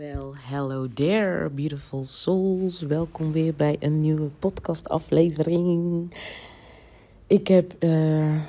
Well, 0.00 0.32
hello 0.34 0.88
there, 0.94 1.50
beautiful 1.50 2.04
souls. 2.04 2.80
Welkom 2.80 3.32
weer 3.32 3.54
bij 3.54 3.76
een 3.80 4.00
nieuwe 4.00 4.28
podcastaflevering. 4.38 6.14
Ik 7.26 7.48
heb 7.48 7.84
uh, 7.84 8.42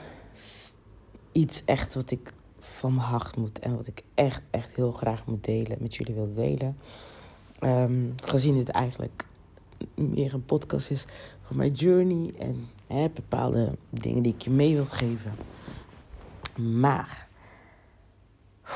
iets 1.32 1.62
echt 1.66 1.94
wat 1.94 2.12
ik 2.12 2.34
van 2.60 2.94
mijn 2.94 3.08
hart 3.08 3.36
moet 3.36 3.60
en 3.60 3.76
wat 3.76 3.88
ik 3.88 4.04
echt, 4.14 4.42
echt 4.50 4.76
heel 4.76 4.92
graag 4.92 5.26
moet 5.26 5.44
delen, 5.44 5.78
met 5.80 5.96
jullie 5.96 6.14
wil 6.14 6.34
delen. 6.34 6.78
Um, 7.62 8.16
gezien 8.24 8.58
het 8.58 8.70
eigenlijk 8.70 9.28
meer 9.96 10.34
een 10.34 10.46
podcast 10.46 10.92
is 10.92 11.06
van 11.42 11.56
mijn 11.56 11.72
journey 11.72 12.34
en 12.40 12.68
hè, 12.88 13.10
bepaalde 13.10 13.76
dingen 13.90 14.24
die 14.24 14.34
ik 14.34 14.42
je 14.42 14.50
mee 14.50 14.76
wil 14.76 14.86
geven. 14.86 15.34
Maar 16.80 17.30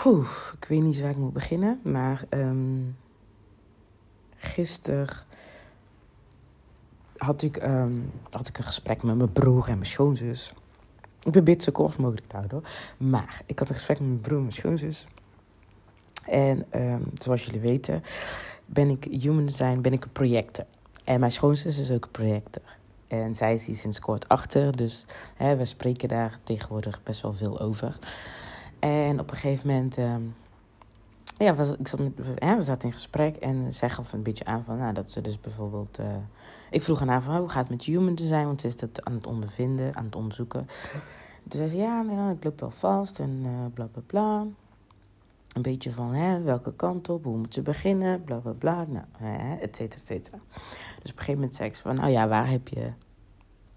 Ik 0.04 0.66
weet 0.68 0.82
niet 0.82 1.02
waar 1.02 1.10
ik 1.10 1.18
moet 1.18 1.34
beginnen. 1.34 1.80
Maar 1.84 2.26
um, 2.30 2.98
gisteren 4.38 5.16
had 7.18 7.42
ik, 7.42 7.64
um, 7.64 8.12
had 8.30 8.48
ik 8.48 8.58
een 8.58 8.64
gesprek 8.64 9.04
met 9.04 9.16
mijn 9.16 9.32
broer 9.32 9.68
en 9.68 9.74
mijn 9.74 9.86
schoonzus. 9.86 10.54
Ik 11.24 11.32
ben 11.32 11.44
dit 11.44 11.64
zo 11.64 11.72
kort 11.72 11.98
mogelijk 11.98 12.28
te 12.28 12.38
hoor. 12.50 12.70
Maar 12.98 13.42
ik 13.46 13.60
had 13.60 13.70
een 13.70 13.76
gesprek 13.76 14.00
met 14.00 14.08
mijn 14.08 14.22
broer 14.22 14.38
en 14.38 14.44
mijn 14.44 14.54
schoonzus. 14.54 15.08
En 16.26 16.66
um, 16.76 17.12
zoals 17.14 17.44
jullie 17.44 17.60
weten 17.60 18.04
ben 18.66 18.90
ik 18.90 19.04
human 19.04 19.46
design, 19.46 19.82
ben 19.82 19.94
ik 19.94 20.04
een 20.04 20.12
projector. 20.12 20.66
En 21.04 21.20
mijn 21.20 21.32
schoonzus 21.32 21.80
is 21.80 21.92
ook 21.92 22.04
een 22.04 22.12
projector. 22.12 22.64
En 23.08 23.36
zij 23.36 23.54
is 23.54 23.66
hier 23.66 23.76
sinds 23.76 24.00
kort 24.00 24.28
achter. 24.28 24.78
Dus 24.78 25.06
hè, 25.36 25.56
we 25.56 25.66
spreken 25.66 26.08
daar 26.08 26.40
tegenwoordig 26.44 27.04
best 27.04 27.22
wel 27.22 27.34
veel 27.34 27.60
over. 27.60 28.00
En 28.86 29.20
op 29.20 29.32
een 29.32 29.38
gegeven 29.38 29.68
moment, 29.68 29.98
um, 29.98 30.36
ja, 31.38 31.56
was, 31.56 31.76
ik 31.78 31.88
zat 31.88 32.00
met, 32.00 32.12
we 32.16 32.64
zaten 32.64 32.88
in 32.88 32.94
gesprek 32.94 33.36
en 33.36 33.74
zij 33.74 33.90
gaf 33.90 34.14
een 34.14 34.24
beetje 34.24 34.46
aan 34.46 34.64
van, 34.64 34.78
nou, 34.78 34.94
dat 34.94 35.12
ze 35.12 35.22
dus 35.22 35.40
bijvoorbeeld, 35.40 36.00
uh, 36.00 36.06
ik 36.70 36.84
vroeg 36.84 37.02
aan 37.02 37.08
haar 37.08 37.22
van, 37.22 37.38
hoe 37.38 37.50
gaat 37.50 37.62
het 37.62 37.70
met 37.70 37.84
human 37.84 38.16
design, 38.16 38.46
want 38.46 38.62
ze 38.62 38.68
is 38.68 38.78
dat 38.78 39.06
aan 39.06 39.14
het 39.14 39.28
ondervinden, 39.28 39.96
aan 39.96 40.06
het 40.06 40.16
onderzoeken. 40.16 40.68
Dus 41.44 41.58
zij 41.58 41.68
zei, 41.68 41.82
ja, 41.82 42.02
nou, 42.02 42.32
ik 42.32 42.44
loop 42.44 42.60
wel 42.60 42.72
vast 42.72 43.20
en 43.20 43.44
uh, 43.46 43.52
bla 43.74 43.86
bla 43.86 44.02
bla. 44.06 44.46
Een 45.54 45.62
beetje 45.62 45.92
van, 45.92 46.14
hè, 46.14 46.42
welke 46.42 46.74
kant 46.74 47.10
op, 47.10 47.24
hoe 47.24 47.38
moet 47.38 47.54
ze 47.54 47.62
beginnen, 47.62 48.24
bla 48.24 48.38
bla 48.38 48.52
bla, 48.52 48.86
nou, 48.90 49.06
hè, 49.18 49.56
et 49.56 49.76
cetera, 49.76 50.00
et 50.00 50.06
cetera. 50.06 50.38
Dus 51.02 51.12
op 51.12 51.18
een 51.18 51.24
gegeven 51.24 51.34
moment 51.34 51.56
zei 51.56 51.70
ik 51.70 51.76
van, 51.76 51.96
nou 51.96 52.10
ja, 52.10 52.28
waar 52.28 52.50
heb 52.50 52.68
je 52.68 52.90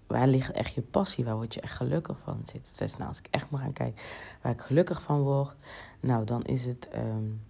waar 0.09 0.27
ligt 0.27 0.51
echt 0.51 0.73
je 0.73 0.81
passie? 0.81 1.25
Waar 1.25 1.35
word 1.35 1.53
je 1.53 1.61
echt 1.61 1.75
gelukkig 1.75 2.19
van? 2.19 2.41
Zit 2.43 2.67
zes, 2.67 2.97
nou, 2.97 3.09
als 3.09 3.19
ik 3.19 3.27
echt 3.29 3.49
moet 3.49 3.59
gaan 3.59 3.73
kijken 3.73 4.01
waar 4.41 4.51
ik 4.51 4.61
gelukkig 4.61 5.01
van 5.01 5.21
word, 5.21 5.55
nou, 5.99 6.25
dan 6.25 6.43
is 6.43 6.65
het. 6.65 6.89
Um, 6.95 7.41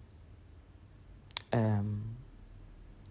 um, 1.49 2.17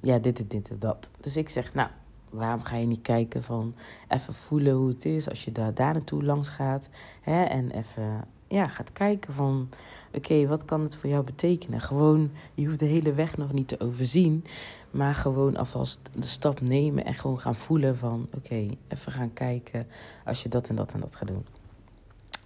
ja, 0.01 0.19
dit 0.19 0.39
en 0.39 0.49
dit 0.49 0.69
en 0.69 0.79
dat. 0.79 1.11
Dus 1.21 1.37
ik 1.37 1.49
zeg, 1.49 1.75
nou, 1.75 1.89
waarom 2.31 2.63
ga 2.63 2.77
je 2.77 2.87
niet 2.87 3.03
kijken 3.03 3.43
van 3.43 3.75
even 4.09 4.35
voelen 4.35 4.75
hoe 4.75 4.89
het 4.89 5.05
is 5.05 5.29
als 5.29 5.45
je 5.45 5.53
daar, 5.53 5.75
daar 5.75 5.93
naartoe 5.93 6.25
langs 6.25 6.49
gaat? 6.49 6.89
Hè, 7.21 7.43
en 7.43 7.71
even 7.71 8.25
ja, 8.49 8.69
gaat 8.69 8.93
kijken 8.93 9.33
van, 9.33 9.69
oké, 10.13 10.47
wat 10.47 10.65
kan 10.65 10.81
het 10.81 10.97
voor 10.97 11.11
jou 11.11 11.25
betekenen? 11.25 11.81
Gewoon, 11.81 12.31
je 12.55 12.65
hoeft 12.67 12.79
de 12.79 12.85
hele 12.85 13.13
weg 13.13 13.37
nog 13.37 13.53
niet 13.53 13.69
te 13.69 13.81
overzien, 13.81 14.45
maar 14.91 15.15
gewoon 15.15 15.57
alvast 15.57 16.01
de 16.13 16.27
stap 16.27 16.61
nemen 16.61 17.05
en 17.05 17.15
gewoon 17.15 17.39
gaan 17.41 17.57
voelen 17.57 17.97
van, 17.97 18.29
oké, 18.35 18.69
even 18.89 19.13
gaan 19.13 19.33
kijken 19.33 19.87
als 20.25 20.43
je 20.43 20.49
dat 20.49 20.69
en 20.69 20.77
dat 20.77 20.93
en 20.93 21.01
dat 21.01 21.17
gaat 21.17 21.29
doen. 21.29 21.47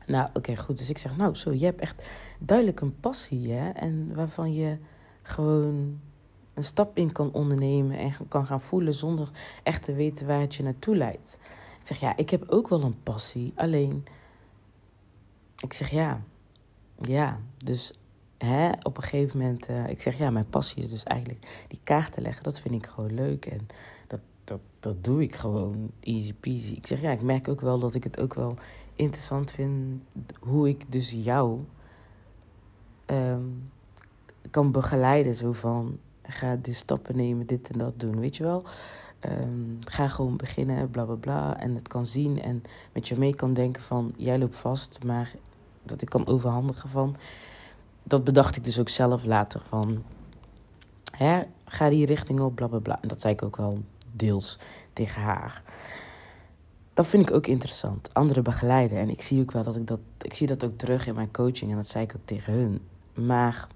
Nou, 0.07 0.29
oké, 0.33 0.57
goed. 0.57 0.79
Dus 0.79 0.91
ik 0.91 0.99
zeg, 0.99 1.17
nou, 1.17 1.35
zo, 1.35 1.53
je 1.53 1.65
hebt 1.65 1.81
echt 1.81 2.05
duidelijk 2.39 2.81
een 2.81 3.01
passie, 3.01 3.53
hè? 3.53 3.71
En 3.71 4.15
waarvan 4.15 4.55
je 4.55 4.77
gewoon 5.23 6.01
een 6.55 6.63
stap 6.63 6.97
in 6.97 7.13
kan 7.13 7.33
ondernemen 7.33 7.99
en 7.99 8.13
kan 8.29 8.47
gaan 8.47 8.61
voelen 8.61 8.95
zonder 8.95 9.31
echt 9.63 9.83
te 9.83 9.95
weten 9.95 10.27
waar 10.27 10.41
het 10.41 10.55
je 10.55 10.63
naartoe 10.63 10.97
leidt. 10.97 11.39
Ik 11.81 11.87
zeg, 11.87 12.01
ja, 12.01 12.17
ik 12.17 12.31
heb 12.31 12.45
ook 12.49 12.69
wel 12.69 12.83
een 12.83 13.03
passie, 13.03 13.53
alleen 13.57 14.05
ik 15.63 15.73
zeg 15.73 15.91
ja. 15.91 16.23
Ja, 17.01 17.39
dus 17.65 17.93
hè, 18.39 18.71
op 18.83 18.97
een 18.97 19.03
gegeven 19.03 19.39
moment, 19.39 19.71
uh, 19.71 19.89
ik 19.89 20.03
zeg 20.03 20.19
ja, 20.19 20.31
mijn 20.31 20.49
passie 20.49 20.83
is 20.83 20.91
dus 20.91 21.03
eigenlijk 21.03 21.65
die 21.69 21.81
kaarten 21.85 22.23
leggen. 22.23 22.43
Dat 22.43 22.61
vind 22.61 22.75
ik 22.75 22.87
gewoon 22.87 23.15
leuk 23.15 23.47
en 23.47 23.67
dat, 24.07 24.21
dat, 24.45 24.61
dat 24.81 25.05
doe 25.05 25.23
ik 25.23 25.37
gewoon 25.37 25.91
easy 26.01 26.35
peasy. 26.35 26.73
Ik 26.75 26.87
zeg 26.87 27.01
ja, 27.01 27.11
ik 27.11 27.23
merk 27.23 27.49
ook 27.49 27.61
wel 27.61 27.79
dat 27.79 27.95
ik 27.95 28.05
het 28.05 28.21
ook 28.21 28.35
wel 28.35 28.57
interessant 28.95 29.51
vind 29.51 30.03
hoe 30.41 30.69
ik 30.69 30.93
dus 30.93 31.11
jou 31.11 31.61
um, 33.07 33.71
kan 34.51 34.73
begeleiden. 34.73 35.35
Zo 35.35 35.53
van, 35.53 35.99
ga 36.23 36.57
die 36.57 36.75
stappen 36.75 37.17
nemen, 37.17 37.47
dit 37.47 37.71
en 37.71 37.79
dat 37.79 38.01
doen, 38.01 38.21
weet 38.21 38.37
je 38.37 38.43
wel. 38.43 38.65
Um, 39.21 39.79
ga 39.81 40.09
gewoon 40.09 40.37
beginnen, 40.37 40.91
bla 40.91 41.05
bla 41.05 41.15
bla. 41.15 41.61
En 41.61 41.75
het 41.75 41.89
kan 41.89 42.07
zien 42.07 42.43
en 42.43 42.63
met 42.93 43.09
je 43.09 43.19
mee 43.19 43.35
kan 43.35 43.55
denken 43.55 43.83
van... 43.83 44.15
jij 44.17 44.39
loopt 44.39 44.57
vast, 44.57 45.05
maar 45.05 45.35
dat 45.83 46.03
ik 46.03 46.09
kan 46.09 46.27
overhandigen 46.27 46.89
van. 46.89 47.17
Dat 48.03 48.25
bedacht 48.25 48.57
ik 48.57 48.65
dus 48.65 48.81
ook 48.81 48.89
zelf 48.89 49.25
later 49.25 49.61
van. 49.69 50.03
Hè, 51.11 51.43
ga 51.65 51.89
die 51.89 52.07
richting 52.07 52.41
op, 52.41 52.55
bla 52.55 52.67
bla 52.67 52.79
bla. 52.79 52.99
En 53.03 53.09
dat 53.09 53.21
zei 53.21 53.33
ik 53.33 53.43
ook 53.43 53.57
wel 53.57 53.83
deels 54.13 54.59
tegen 54.93 55.23
haar. 55.23 55.63
Dat 56.95 57.07
vind 57.07 57.29
ik 57.29 57.35
ook 57.35 57.47
interessant. 57.47 58.15
Anderen 58.15 58.43
begeleiden. 58.43 58.99
En 58.99 59.09
ik 59.09 59.23
zie 59.23 59.41
ook 59.41 59.53
wel 59.53 59.63
dat 59.63 59.77
ik 59.77 59.87
dat. 59.87 60.01
Ik 60.21 60.35
zie 60.35 60.47
dat 60.47 60.65
ook 60.65 60.79
terug 60.79 61.07
in 61.07 61.15
mijn 61.15 61.33
coaching. 61.33 61.71
En 61.71 61.77
dat 61.77 61.89
zei 61.89 62.05
ik 62.05 62.13
ook 62.17 62.25
tegen 62.27 62.53
hun. 62.53 62.81
Maar 63.15 63.69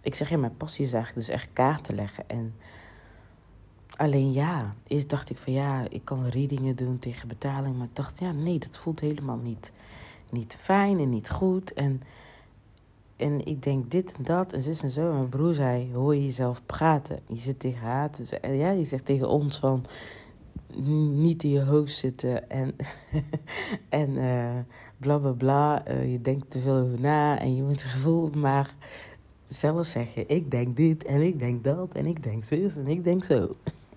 ik 0.00 0.14
zeg 0.14 0.28
ja, 0.28 0.36
mijn 0.36 0.56
passie 0.56 0.84
is 0.84 0.92
eigenlijk 0.92 1.26
dus 1.26 1.36
echt 1.36 1.48
kaarten 1.52 1.94
leggen. 1.94 2.28
En 2.28 2.54
alleen 3.96 4.32
ja, 4.32 4.74
eerst 4.86 5.08
dacht 5.08 5.30
ik 5.30 5.36
van 5.36 5.52
ja, 5.52 5.84
ik 5.88 6.04
kan 6.04 6.28
readingen 6.28 6.76
doen 6.76 6.98
tegen 6.98 7.28
betaling. 7.28 7.76
Maar 7.76 7.86
ik 7.86 7.96
dacht 7.96 8.18
ja, 8.18 8.32
nee, 8.32 8.58
dat 8.58 8.76
voelt 8.76 9.00
helemaal 9.00 9.38
niet 9.38 9.72
niet 10.30 10.56
fijn 10.58 10.98
en 10.98 11.10
niet 11.10 11.30
goed. 11.30 11.72
En, 11.72 12.02
en 13.16 13.46
ik 13.46 13.62
denk 13.62 13.90
dit 13.90 14.14
en 14.16 14.22
dat 14.24 14.52
en 14.52 14.62
zus 14.62 14.82
en 14.82 14.90
zo. 14.90 15.08
En 15.08 15.16
mijn 15.16 15.28
broer 15.28 15.54
zei, 15.54 15.90
hoor 15.94 16.14
je 16.14 16.24
jezelf 16.24 16.62
praten. 16.66 17.18
Je 17.26 17.36
zit 17.36 17.60
tegen 17.60 17.80
haar. 17.80 18.10
Ja, 18.42 18.70
je 18.70 18.84
zegt 18.84 19.04
tegen 19.04 19.28
ons 19.28 19.58
van 19.58 19.84
niet 21.12 21.42
in 21.42 21.50
je 21.50 21.62
hoofd 21.62 21.96
zitten 21.96 22.50
en, 22.50 22.76
en 23.88 24.10
uh, 24.10 24.58
bla 24.96 25.18
bla 25.18 25.30
bla. 25.30 25.88
Uh, 25.88 26.12
je 26.12 26.20
denkt 26.20 26.50
te 26.50 26.58
veel 26.58 26.76
over 26.76 27.00
na 27.00 27.38
en 27.38 27.56
je 27.56 27.62
moet 27.62 27.82
het 27.82 27.90
gevoel 27.90 28.30
maar 28.34 28.74
zelf 29.44 29.86
zeggen: 29.86 30.28
Ik 30.28 30.50
denk 30.50 30.76
dit 30.76 31.04
en 31.04 31.20
ik 31.20 31.38
denk 31.38 31.64
dat 31.64 31.92
en 31.92 32.06
ik 32.06 32.22
denk 32.22 32.44
zo 32.44 32.54
en 32.54 32.86
ik 32.86 33.04
denk 33.04 33.24
zo. 33.24 33.54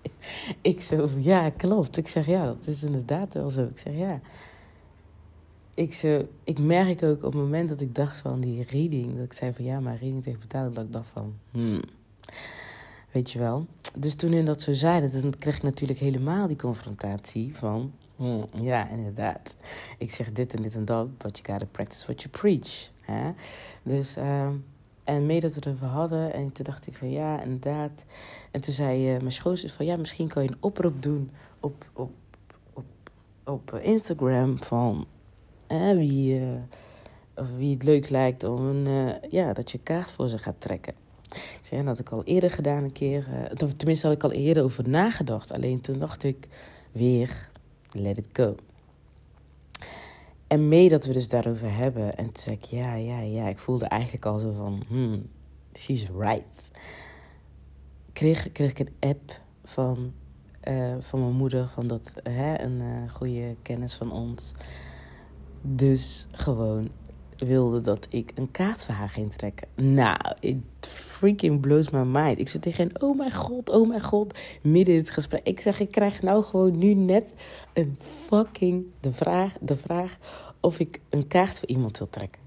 ik 0.60 0.80
zo, 0.80 1.08
ja, 1.16 1.50
klopt. 1.50 1.96
Ik 1.96 2.08
zeg 2.08 2.26
ja, 2.26 2.44
dat 2.44 2.66
is 2.66 2.82
inderdaad 2.82 3.34
wel 3.34 3.50
zo. 3.50 3.62
Ik 3.62 3.78
zeg 3.78 3.96
ja 3.96 4.20
ik, 5.80 5.94
zo, 5.94 6.26
ik 6.44 6.58
merk 6.58 7.02
ook 7.02 7.16
op 7.16 7.32
het 7.32 7.42
moment 7.42 7.68
dat 7.68 7.80
ik 7.80 7.94
dacht 7.94 8.18
van 8.18 8.40
die 8.40 8.64
reading, 8.70 9.14
dat 9.16 9.24
ik 9.24 9.32
zei 9.32 9.52
van 9.52 9.64
ja, 9.64 9.80
maar 9.80 9.96
reading 9.96 10.22
tegen 10.22 10.40
betaling, 10.40 10.74
dat 10.74 10.84
ik 10.84 10.92
dacht 10.92 11.08
van, 11.08 11.34
hmm, 11.50 11.80
weet 13.10 13.30
je 13.30 13.38
wel. 13.38 13.66
Dus 13.94 14.14
toen 14.14 14.32
in 14.32 14.44
dat 14.44 14.62
zo 14.62 14.72
zei, 14.72 15.10
dan 15.10 15.34
kreeg 15.38 15.56
ik 15.56 15.62
natuurlijk 15.62 15.98
helemaal 15.98 16.46
die 16.46 16.56
confrontatie 16.56 17.56
van, 17.56 17.92
hmm, 18.16 18.46
ja, 18.62 18.88
inderdaad. 18.88 19.56
Ik 19.98 20.10
zeg 20.10 20.32
dit 20.32 20.54
en 20.54 20.62
dit 20.62 20.74
en 20.74 20.84
dat, 20.84 21.18
but 21.18 21.38
you 21.38 21.50
gotta 21.50 21.66
practice 21.70 22.04
what 22.04 22.22
you 22.22 22.32
preach. 22.32 22.90
Hè? 23.00 23.30
Dus, 23.82 24.16
uh, 24.16 24.48
en 25.04 25.26
mee 25.26 25.40
dat 25.40 25.50
we 25.50 25.56
het 25.56 25.66
erover 25.66 25.86
hadden, 25.86 26.32
en 26.32 26.52
toen 26.52 26.64
dacht 26.64 26.86
ik 26.86 26.96
van 26.96 27.10
ja, 27.10 27.42
inderdaad. 27.42 28.04
En 28.50 28.60
toen 28.60 28.74
zei 28.74 29.14
uh, 29.14 29.20
mijn 29.20 29.32
schoonzus 29.32 29.72
van 29.72 29.86
ja, 29.86 29.96
misschien 29.96 30.28
kan 30.28 30.42
je 30.42 30.48
een 30.48 30.56
oproep 30.60 31.02
doen 31.02 31.30
op, 31.60 31.84
op, 31.92 32.10
op, 32.72 32.84
op 33.44 33.74
Instagram 33.74 34.62
van 34.62 35.06
wie, 35.96 36.42
of 37.34 37.56
wie 37.56 37.74
het 37.74 37.82
leuk 37.82 38.08
lijkt 38.08 38.44
om 38.44 38.66
een, 38.66 38.88
uh, 38.88 39.30
ja, 39.30 39.52
dat 39.52 39.70
je 39.70 39.78
kaart 39.78 40.12
voor 40.12 40.28
ze 40.28 40.38
gaat 40.38 40.56
trekken. 40.58 40.94
Dat 41.70 41.84
had 41.84 41.98
ik 41.98 42.10
al 42.10 42.24
eerder 42.24 42.50
gedaan 42.50 42.84
een 42.84 42.92
keer. 42.92 43.26
Uh, 43.28 43.68
tenminste 43.68 44.06
had 44.06 44.16
ik 44.16 44.24
al 44.24 44.32
eerder 44.32 44.62
over 44.62 44.88
nagedacht. 44.88 45.52
Alleen 45.52 45.80
toen 45.80 45.98
dacht 45.98 46.22
ik 46.22 46.48
weer, 46.92 47.50
let 47.92 48.18
it 48.18 48.26
go. 48.32 48.54
En 50.46 50.68
mee 50.68 50.88
dat 50.88 51.04
we 51.04 51.12
dus 51.12 51.28
daarover 51.28 51.74
hebben. 51.74 52.16
En 52.16 52.24
toen 52.24 52.42
zei 52.42 52.56
ik, 52.56 52.64
ja, 52.64 52.94
ja, 52.94 53.20
ja. 53.20 53.48
Ik 53.48 53.58
voelde 53.58 53.84
eigenlijk 53.84 54.24
al 54.24 54.38
zo 54.38 54.52
van, 54.52 54.82
hmm, 54.88 55.28
she's 55.74 56.08
right. 56.18 56.70
Kreeg, 58.12 58.52
kreeg 58.52 58.70
ik 58.70 58.78
een 58.78 59.10
app 59.10 59.40
van, 59.64 60.12
van 61.00 61.20
mijn 61.20 61.36
moeder. 61.36 61.68
Van 61.68 61.86
dat, 61.86 62.12
hè, 62.22 62.60
een 62.60 62.80
uh, 62.80 63.10
goede 63.10 63.56
kennis 63.62 63.94
van 63.94 64.12
ons 64.12 64.52
dus 65.62 66.26
gewoon 66.32 66.88
wilde 67.36 67.80
dat 67.80 68.06
ik 68.10 68.32
een 68.34 68.50
kaart 68.50 68.84
voor 68.84 68.94
haar 68.94 69.08
ging 69.08 69.32
trekken. 69.32 69.68
Nou, 69.74 70.18
it 70.40 70.56
freaking 70.80 71.60
blows 71.60 71.90
my 71.90 72.02
mind. 72.02 72.38
Ik 72.38 72.48
zei 72.48 72.62
tegen 72.62 73.02
oh 73.02 73.16
mijn 73.16 73.34
god, 73.34 73.68
oh 73.68 73.88
mijn 73.88 74.02
god. 74.02 74.38
Midden 74.62 74.94
in 74.94 75.00
het 75.00 75.10
gesprek. 75.10 75.46
Ik 75.46 75.60
zeg, 75.60 75.80
ik 75.80 75.90
krijg 75.90 76.22
nou 76.22 76.44
gewoon 76.44 76.78
nu 76.78 76.94
net 76.94 77.34
een 77.72 77.96
fucking 78.00 78.84
de 79.00 79.12
vraag, 79.12 79.52
de 79.60 79.76
vraag 79.76 80.16
of 80.60 80.78
ik 80.78 81.00
een 81.08 81.26
kaart 81.26 81.58
voor 81.58 81.68
iemand 81.68 81.98
wil 81.98 82.08
trekken. 82.08 82.40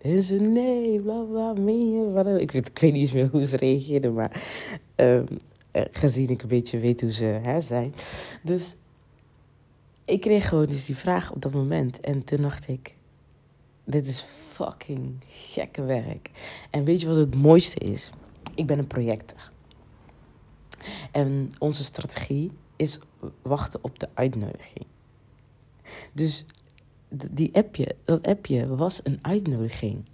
En 0.00 0.22
ze, 0.22 0.34
nee, 0.34 1.02
bla 1.02 1.22
bla, 1.22 1.52
meen 1.52 2.38
ik, 2.38 2.52
weet, 2.52 2.68
ik 2.68 2.78
weet 2.78 2.92
niet 2.92 3.00
eens 3.00 3.12
meer 3.12 3.28
hoe 3.30 3.46
ze 3.46 3.56
reageerden, 3.56 4.14
maar 4.14 4.42
um, 4.96 5.26
gezien 5.72 6.28
ik 6.28 6.42
een 6.42 6.48
beetje 6.48 6.78
weet 6.78 7.00
hoe 7.00 7.12
ze 7.12 7.24
hè, 7.24 7.60
zijn. 7.60 7.94
Dus 8.42 8.76
ik 10.08 10.20
kreeg 10.20 10.48
gewoon 10.48 10.66
dus 10.66 10.86
die 10.86 10.96
vraag 10.96 11.32
op 11.32 11.42
dat 11.42 11.52
moment. 11.52 12.00
En 12.00 12.24
toen 12.24 12.42
dacht 12.42 12.68
ik, 12.68 12.96
dit 13.84 14.06
is 14.06 14.20
fucking 14.48 15.24
gekke 15.26 15.82
werk. 15.82 16.30
En 16.70 16.84
weet 16.84 17.00
je 17.00 17.06
wat 17.06 17.16
het 17.16 17.34
mooiste 17.34 17.78
is? 17.78 18.10
Ik 18.54 18.66
ben 18.66 18.78
een 18.78 18.86
projector. 18.86 19.52
En 21.12 21.50
onze 21.58 21.84
strategie 21.84 22.50
is 22.76 22.98
wachten 23.42 23.84
op 23.84 23.98
de 23.98 24.08
uitnodiging. 24.14 24.86
Dus 26.12 26.44
die 27.08 27.54
appje, 27.54 27.96
dat 28.04 28.26
appje 28.26 28.76
was 28.76 29.00
een 29.02 29.18
uitnodiging. 29.22 30.04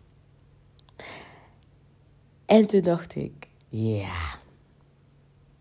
En 2.47 2.67
toen 2.67 2.83
dacht 2.83 3.15
ik, 3.15 3.49
ja. 3.69 4.43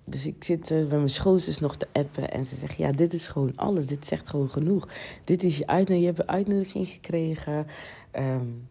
Dus 0.05 0.25
ik 0.25 0.43
zit 0.43 0.71
uh, 0.71 0.79
met 0.79 0.89
mijn 0.89 1.09
schoonzus 1.09 1.59
nog 1.59 1.75
te 1.75 1.87
appen 1.91 2.31
en 2.31 2.45
ze 2.45 2.55
zegt, 2.55 2.77
ja, 2.77 2.91
dit 2.91 3.13
is 3.13 3.27
gewoon 3.27 3.55
alles. 3.55 3.87
Dit 3.87 4.07
zegt 4.07 4.27
gewoon 4.29 4.49
genoeg. 4.49 4.87
Dit 5.23 5.43
is 5.43 5.57
je 5.57 5.67
uitnodiging. 5.67 5.99
Je 5.99 6.05
hebt 6.05 6.19
een 6.19 6.35
uitnodiging 6.35 6.87
gekregen. 6.87 7.67
Um, 8.13 8.67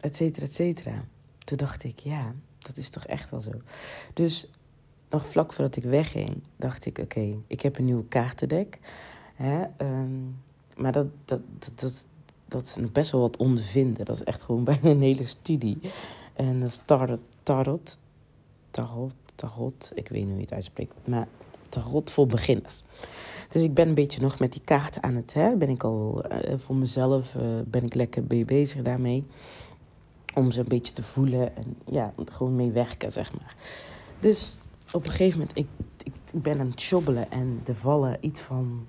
et 0.00 0.16
cetera, 0.16 0.46
et 0.46 0.54
cetera. 0.54 1.04
Toen 1.38 1.56
dacht 1.56 1.84
ik, 1.84 1.98
ja, 1.98 2.34
dat 2.58 2.76
is 2.76 2.88
toch 2.88 3.06
echt 3.06 3.30
wel 3.30 3.40
zo. 3.40 3.50
Dus 4.14 4.48
nog 5.10 5.26
vlak 5.26 5.52
voordat 5.52 5.76
ik 5.76 5.84
wegging, 5.84 6.42
dacht 6.56 6.86
ik: 6.86 6.98
oké, 6.98 7.36
ik 7.46 7.60
heb 7.60 7.78
een 7.78 7.84
nieuwe 7.84 8.08
kaartendek. 8.08 8.78
Hè, 9.34 9.64
ehm, 9.76 10.20
maar 10.76 10.92
dat, 10.92 11.06
dat, 11.24 11.40
dat, 11.74 12.06
dat, 12.48 12.62
is 12.62 12.90
best 12.92 13.10
wel 13.10 13.20
wat 13.20 13.36
ondervinden. 13.36 14.04
Dat 14.04 14.16
is 14.16 14.24
echt 14.24 14.42
gewoon 14.42 14.64
bijna 14.64 14.90
een 14.90 15.02
hele 15.02 15.24
studie. 15.24 15.78
En 16.34 16.60
dat 16.60 16.68
is 16.68 16.80
tarot, 16.84 17.20
tarot, 17.42 17.98
tarot, 18.70 19.12
tarot. 19.34 19.92
Ik 19.94 20.08
weet 20.08 20.20
niet 20.20 20.28
hoe 20.28 20.36
je 20.36 20.44
het 20.44 20.52
uitspreekt, 20.52 20.94
maar 21.04 21.28
tarot 21.68 22.10
voor 22.10 22.26
beginners. 22.26 22.82
Dus 23.48 23.62
ik 23.62 23.74
ben 23.74 23.88
een 23.88 23.94
beetje 23.94 24.20
nog 24.20 24.38
met 24.38 24.52
die 24.52 24.62
kaarten 24.64 25.02
aan 25.02 25.14
het, 25.14 25.32
hè, 25.34 25.56
ben 25.56 25.68
ik 25.68 25.84
al 25.84 26.24
uh, 26.32 26.58
voor 26.58 26.76
mezelf, 26.76 27.34
uh, 27.34 27.42
ben 27.64 27.84
ik 27.84 27.94
lekker 27.94 28.24
mee 28.28 28.44
bezig 28.44 28.82
daarmee. 28.82 29.26
Om 30.34 30.50
ze 30.50 30.60
een 30.60 30.68
beetje 30.68 30.92
te 30.92 31.02
voelen 31.02 31.56
en 31.56 31.76
ja, 31.86 32.12
gewoon 32.24 32.56
mee 32.56 32.70
werken, 32.70 33.12
zeg 33.12 33.32
maar. 33.32 33.56
Dus 34.20 34.58
op 34.92 35.04
een 35.04 35.10
gegeven 35.10 35.38
moment, 35.38 35.58
ik, 35.58 35.66
ik, 36.04 36.14
ik 36.32 36.42
ben 36.42 36.60
aan 36.60 36.70
het 36.70 36.80
shobbelen 36.80 37.30
en 37.30 37.60
er 37.66 37.74
vallen 37.74 38.16
iets 38.20 38.40
van 38.40 38.86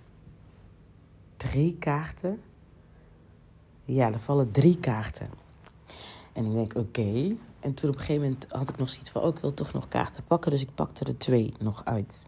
drie 1.38 1.76
kaarten. 1.80 2.42
Ja, 3.86 4.12
er 4.12 4.20
vallen 4.20 4.52
drie 4.52 4.80
kaarten. 4.80 5.30
En 6.34 6.46
ik 6.46 6.54
denk, 6.54 6.76
oké. 6.76 7.36
En 7.60 7.74
toen 7.74 7.90
op 7.90 7.96
een 7.96 8.02
gegeven 8.02 8.22
moment 8.22 8.46
had 8.50 8.70
ik 8.70 8.78
nog 8.78 8.90
zoiets 8.90 9.10
van, 9.10 9.22
oh, 9.22 9.36
ik 9.36 9.42
wil 9.42 9.54
toch 9.54 9.74
nog 9.74 9.88
kaarten 9.88 10.24
pakken. 10.24 10.52
Dus 10.52 10.62
ik 10.62 10.76
pakte 10.76 11.06
er 11.06 11.18
twee 11.18 11.54
nog 11.60 11.86
uit. 11.86 12.28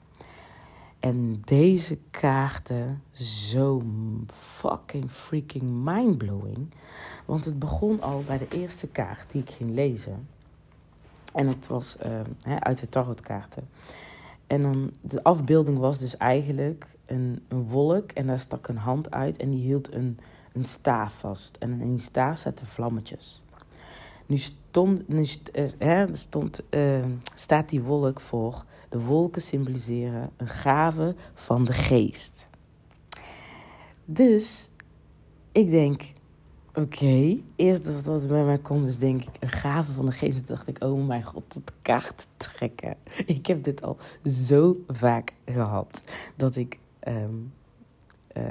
En 1.00 1.42
deze 1.46 1.98
kaarten, 2.12 3.04
zo 3.52 3.82
fucking 4.32 5.12
freaking 5.12 5.64
mindblowing. 5.84 6.74
Want 7.26 7.46
het 7.46 7.60
begon 7.60 8.02
al 8.02 8.24
bij 8.28 8.38
de 8.38 8.48
eerste 8.48 8.88
kaart 8.88 9.32
die 9.32 9.42
ik 9.42 9.50
ging 9.50 9.74
lezen. 9.74 10.28
En 11.34 11.48
het 11.48 11.68
was 11.68 11.98
uh, 12.06 12.56
uit 12.60 12.80
de 12.80 12.90
tarotkaarten. 12.90 13.68
En 14.48 14.62
dan, 14.62 14.92
de 15.02 15.24
afbeelding 15.24 15.78
was 15.78 16.00
dus 16.00 16.18
eigenlijk 16.18 16.88
een, 17.06 17.44
een 17.48 17.68
wolk 17.68 18.12
en 18.12 18.28
daar 18.28 18.40
stak 18.40 18.68
een 18.68 18.78
hand 18.78 19.12
uit 19.12 19.38
en 19.38 19.50
die 19.50 19.64
hield 19.64 19.94
een, 19.94 20.20
een 20.54 20.66
staaf 20.66 21.14
vast. 21.14 21.58
En 21.58 21.82
in 21.82 21.90
die 21.90 22.00
staaf 22.00 22.40
zaten 22.40 22.66
vlammetjes. 22.66 23.44
Nu, 24.26 24.38
stond, 24.38 25.08
nu 25.08 25.26
hè, 25.78 26.16
stond, 26.16 26.62
uh, 26.70 27.06
staat 27.36 27.70
die 27.70 27.82
wolk 27.82 28.20
voor. 28.20 28.66
De 28.90 29.00
wolken 29.00 29.42
symboliseren 29.42 30.30
een 30.38 30.48
gave 30.48 31.16
van 31.34 31.66
de 31.66 31.74
geest. 31.74 32.50
Dus 34.06 34.70
ik 35.52 35.70
denk, 35.70 36.14
Oké, 36.78 37.38
eerst 37.56 38.06
wat 38.06 38.28
bij 38.28 38.44
mij 38.44 38.58
komt 38.58 38.88
is 38.88 38.98
denk 38.98 39.22
ik 39.22 39.36
een 39.40 39.50
gave 39.50 39.92
van 39.92 40.06
de 40.06 40.12
geest. 40.12 40.48
dacht 40.48 40.68
ik, 40.68 40.84
oh 40.84 41.08
mijn 41.08 41.24
god, 41.24 41.44
dat 41.54 41.74
kaart 41.82 42.28
trekken. 42.38 42.96
Ik 43.26 43.46
heb 43.46 43.64
dit 43.64 43.82
al 43.82 43.98
zo 44.24 44.78
vaak 44.88 45.34
gehad. 45.46 46.04
Dat 46.36 46.56
ik, 46.56 46.80
um, 47.08 47.54
uh, 48.38 48.44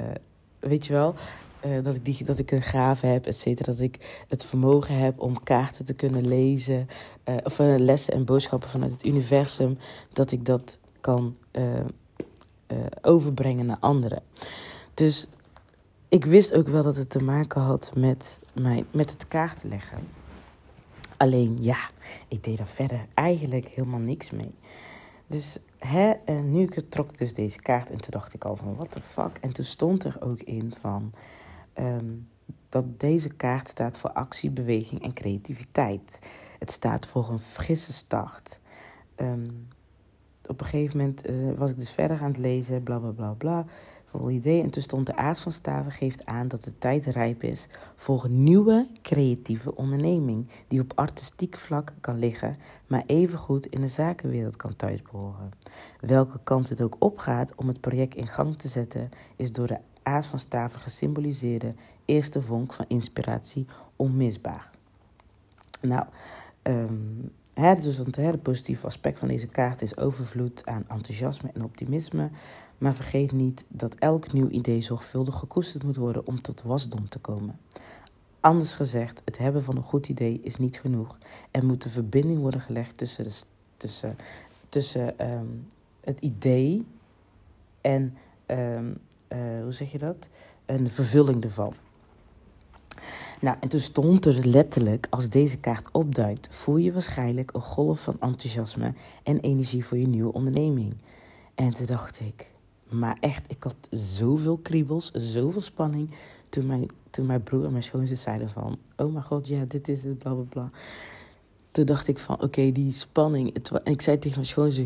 weet 0.59 0.85
je 0.85 0.93
wel, 0.93 1.15
uh, 1.65 1.83
dat, 1.83 1.95
ik 1.95 2.25
dat 2.25 2.39
ik 2.39 2.51
een 2.51 2.61
gave 2.61 3.05
heb, 3.05 3.25
et 3.25 3.37
cetera. 3.37 3.71
Dat 3.71 3.81
ik 3.81 4.23
het 4.27 4.45
vermogen 4.45 4.97
heb 4.97 5.19
om 5.19 5.43
kaarten 5.43 5.85
te 5.85 5.93
kunnen 5.93 6.27
lezen. 6.27 6.87
Uh, 7.25 7.35
of 7.43 7.57
lessen 7.59 8.13
en 8.13 8.25
boodschappen 8.25 8.69
vanuit 8.69 8.91
het 8.91 9.05
universum. 9.05 9.77
Dat 10.13 10.31
ik 10.31 10.45
dat 10.45 10.77
kan 11.01 11.35
overbrengen 13.01 13.65
naar 13.65 13.79
anderen. 13.79 14.21
Dus 14.93 15.27
ik 16.09 16.25
wist 16.25 16.53
ook 16.53 16.67
wel 16.67 16.83
dat 16.83 16.95
het 16.95 17.09
te 17.09 17.23
maken 17.23 17.61
had 17.61 17.91
met, 17.95 18.39
mijn, 18.53 18.85
met 18.91 19.11
het 19.11 19.27
kaarten 19.27 19.69
leggen. 19.69 19.97
Alleen 21.17 21.57
ja, 21.61 21.77
ik 22.27 22.43
deed 22.43 22.57
daar 22.57 22.67
verder 22.67 23.05
eigenlijk 23.13 23.67
helemaal 23.67 23.99
niks 23.99 24.31
mee. 24.31 24.53
Dus 25.27 25.57
hè, 25.77 26.11
en 26.25 26.51
nu 26.51 26.69
trok 26.89 27.11
ik 27.11 27.17
dus 27.17 27.33
deze 27.33 27.59
kaart 27.59 27.89
en 27.89 27.97
toen 27.97 28.11
dacht 28.11 28.33
ik 28.33 28.45
al 28.45 28.55
van 28.55 28.75
what 28.75 28.91
the 28.91 29.01
fuck. 29.01 29.37
En 29.41 29.53
toen 29.53 29.65
stond 29.65 30.03
er 30.03 30.17
ook 30.19 30.41
in 30.41 30.73
van 30.79 31.11
um, 31.79 32.27
dat 32.69 32.99
deze 32.99 33.29
kaart 33.29 33.69
staat 33.69 33.97
voor 33.97 34.11
actie, 34.11 34.51
beweging 34.51 35.03
en 35.03 35.13
creativiteit. 35.13 36.19
Het 36.59 36.71
staat 36.71 37.05
voor 37.05 37.29
een 37.29 37.39
frisse 37.39 37.93
start. 37.93 38.59
Um, 39.15 39.67
op 40.47 40.61
een 40.61 40.67
gegeven 40.67 40.97
moment 40.97 41.29
uh, 41.29 41.57
was 41.57 41.69
ik 41.69 41.79
dus 41.79 41.91
verder 41.91 42.19
aan 42.19 42.31
het 42.31 42.37
lezen, 42.37 42.83
bla 42.83 42.99
bla 42.99 43.11
bla 43.11 43.33
bla 43.33 43.65
idee. 44.29 44.61
En 44.61 44.69
toen 44.69 44.83
stond 44.83 45.05
de 45.05 45.15
aard 45.15 45.39
van 45.39 45.51
staven 45.51 45.91
geeft 45.91 46.25
aan 46.25 46.47
dat 46.47 46.63
de 46.63 46.77
tijd 46.77 47.05
rijp 47.05 47.43
is 47.43 47.67
voor 47.95 48.23
een 48.23 48.43
nieuwe 48.43 48.87
creatieve 49.01 49.75
onderneming 49.75 50.47
die 50.67 50.81
op 50.81 50.91
artistiek 50.95 51.57
vlak 51.57 51.93
kan 52.01 52.19
liggen, 52.19 52.55
maar 52.87 53.03
evengoed 53.05 53.65
in 53.65 53.81
de 53.81 53.87
zakenwereld 53.87 54.55
kan 54.55 54.75
thuisbehoren. 54.75 55.51
Welke 55.99 56.39
kant 56.43 56.69
het 56.69 56.81
ook 56.81 56.95
opgaat 56.99 57.55
om 57.55 57.67
het 57.67 57.81
project 57.81 58.15
in 58.15 58.27
gang 58.27 58.57
te 58.57 58.67
zetten, 58.67 59.09
is 59.35 59.51
door 59.51 59.67
de 59.67 59.79
aard 60.05 60.25
van 60.25 60.39
staven 60.39 60.79
gesymboliseerde 60.79 61.73
eerste 62.05 62.41
vonk 62.41 62.73
van 62.73 62.85
inspiratie 62.87 63.65
onmisbaar. 63.95 64.69
Nou, 65.81 66.05
um, 66.63 67.31
dus 67.55 67.97
het 67.97 68.41
positieve 68.41 68.85
aspect 68.85 69.19
van 69.19 69.27
deze 69.27 69.47
kaart 69.47 69.81
is 69.81 69.97
overvloed 69.97 70.65
aan 70.65 70.85
enthousiasme 70.87 71.49
en 71.53 71.63
optimisme. 71.63 72.29
Maar 72.77 72.95
vergeet 72.95 73.31
niet 73.31 73.63
dat 73.67 73.95
elk 73.95 74.33
nieuw 74.33 74.49
idee 74.49 74.81
zorgvuldig 74.81 75.35
gekoesterd 75.35 75.83
moet 75.83 75.95
worden 75.95 76.27
om 76.27 76.41
tot 76.41 76.61
wasdom 76.61 77.09
te 77.09 77.19
komen. 77.19 77.59
Anders 78.39 78.75
gezegd, 78.75 79.21
het 79.25 79.37
hebben 79.37 79.63
van 79.63 79.75
een 79.75 79.83
goed 79.83 80.09
idee 80.09 80.39
is 80.43 80.55
niet 80.55 80.79
genoeg. 80.79 81.17
Er 81.51 81.65
moet 81.65 81.85
een 81.85 81.91
verbinding 81.91 82.39
worden 82.39 82.61
gelegd 82.61 82.97
tussen, 82.97 83.25
tussen, 83.77 84.17
tussen 84.69 85.31
um, 85.31 85.67
het 86.01 86.19
idee 86.19 86.85
en, 87.81 88.17
uh, 88.47 88.79
hoe 89.63 89.73
zeg 89.73 89.91
je 89.91 89.97
dat? 89.97 90.29
Een 90.65 90.89
vervulling 90.89 91.43
ervan. 91.43 91.73
Nou, 93.41 93.57
en 93.59 93.69
toen 93.69 93.79
stond 93.79 94.25
er 94.25 94.47
letterlijk, 94.47 95.07
als 95.09 95.29
deze 95.29 95.57
kaart 95.57 95.87
opduikt, 95.91 96.47
voel 96.51 96.77
je 96.77 96.93
waarschijnlijk 96.93 97.53
een 97.53 97.61
golf 97.61 98.01
van 98.01 98.17
enthousiasme 98.19 98.93
en 99.23 99.39
energie 99.39 99.85
voor 99.85 99.97
je 99.97 100.07
nieuwe 100.07 100.33
onderneming. 100.33 100.93
En 101.55 101.69
toen 101.69 101.85
dacht 101.85 102.19
ik, 102.19 102.51
maar 102.89 103.17
echt, 103.19 103.51
ik 103.51 103.63
had 103.63 103.75
zoveel 103.89 104.57
kriebels, 104.57 105.11
zoveel 105.11 105.61
spanning. 105.61 106.09
Toen 106.49 106.65
mijn, 106.65 106.87
toen 107.09 107.25
mijn 107.25 107.43
broer 107.43 107.65
en 107.65 107.71
mijn 107.71 107.83
schoonzus 107.83 108.21
zeiden 108.21 108.49
van... 108.49 108.77
Oh 108.97 109.13
mijn 109.13 109.25
god, 109.25 109.47
ja, 109.47 109.65
dit 109.67 109.87
is 109.87 110.03
het, 110.03 110.17
bla 110.17 110.33
bla 110.33 110.43
bla. 110.49 110.69
Toen 111.71 111.85
dacht 111.85 112.07
ik 112.07 112.19
van, 112.19 112.41
oké, 112.41 112.71
die 112.71 112.91
spanning... 112.91 113.55
En 113.83 113.91
ik 113.91 114.01
zei 114.01 114.19
tegen 114.19 114.37
mijn 114.37 114.49
schoonzus, 114.49 114.85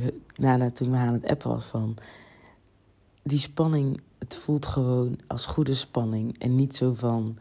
toen 0.73 0.93
ik 0.93 0.95
aan 0.95 1.13
het 1.13 1.27
appen 1.27 1.49
was 1.49 1.65
van... 1.65 1.95
Die 3.23 3.39
spanning, 3.39 3.99
het 4.17 4.35
voelt 4.35 4.65
gewoon 4.65 5.19
als 5.27 5.45
goede 5.45 5.73
spanning. 5.73 6.39
En 6.39 6.55
niet 6.55 6.75
zo 6.75 6.93
van 6.93 7.37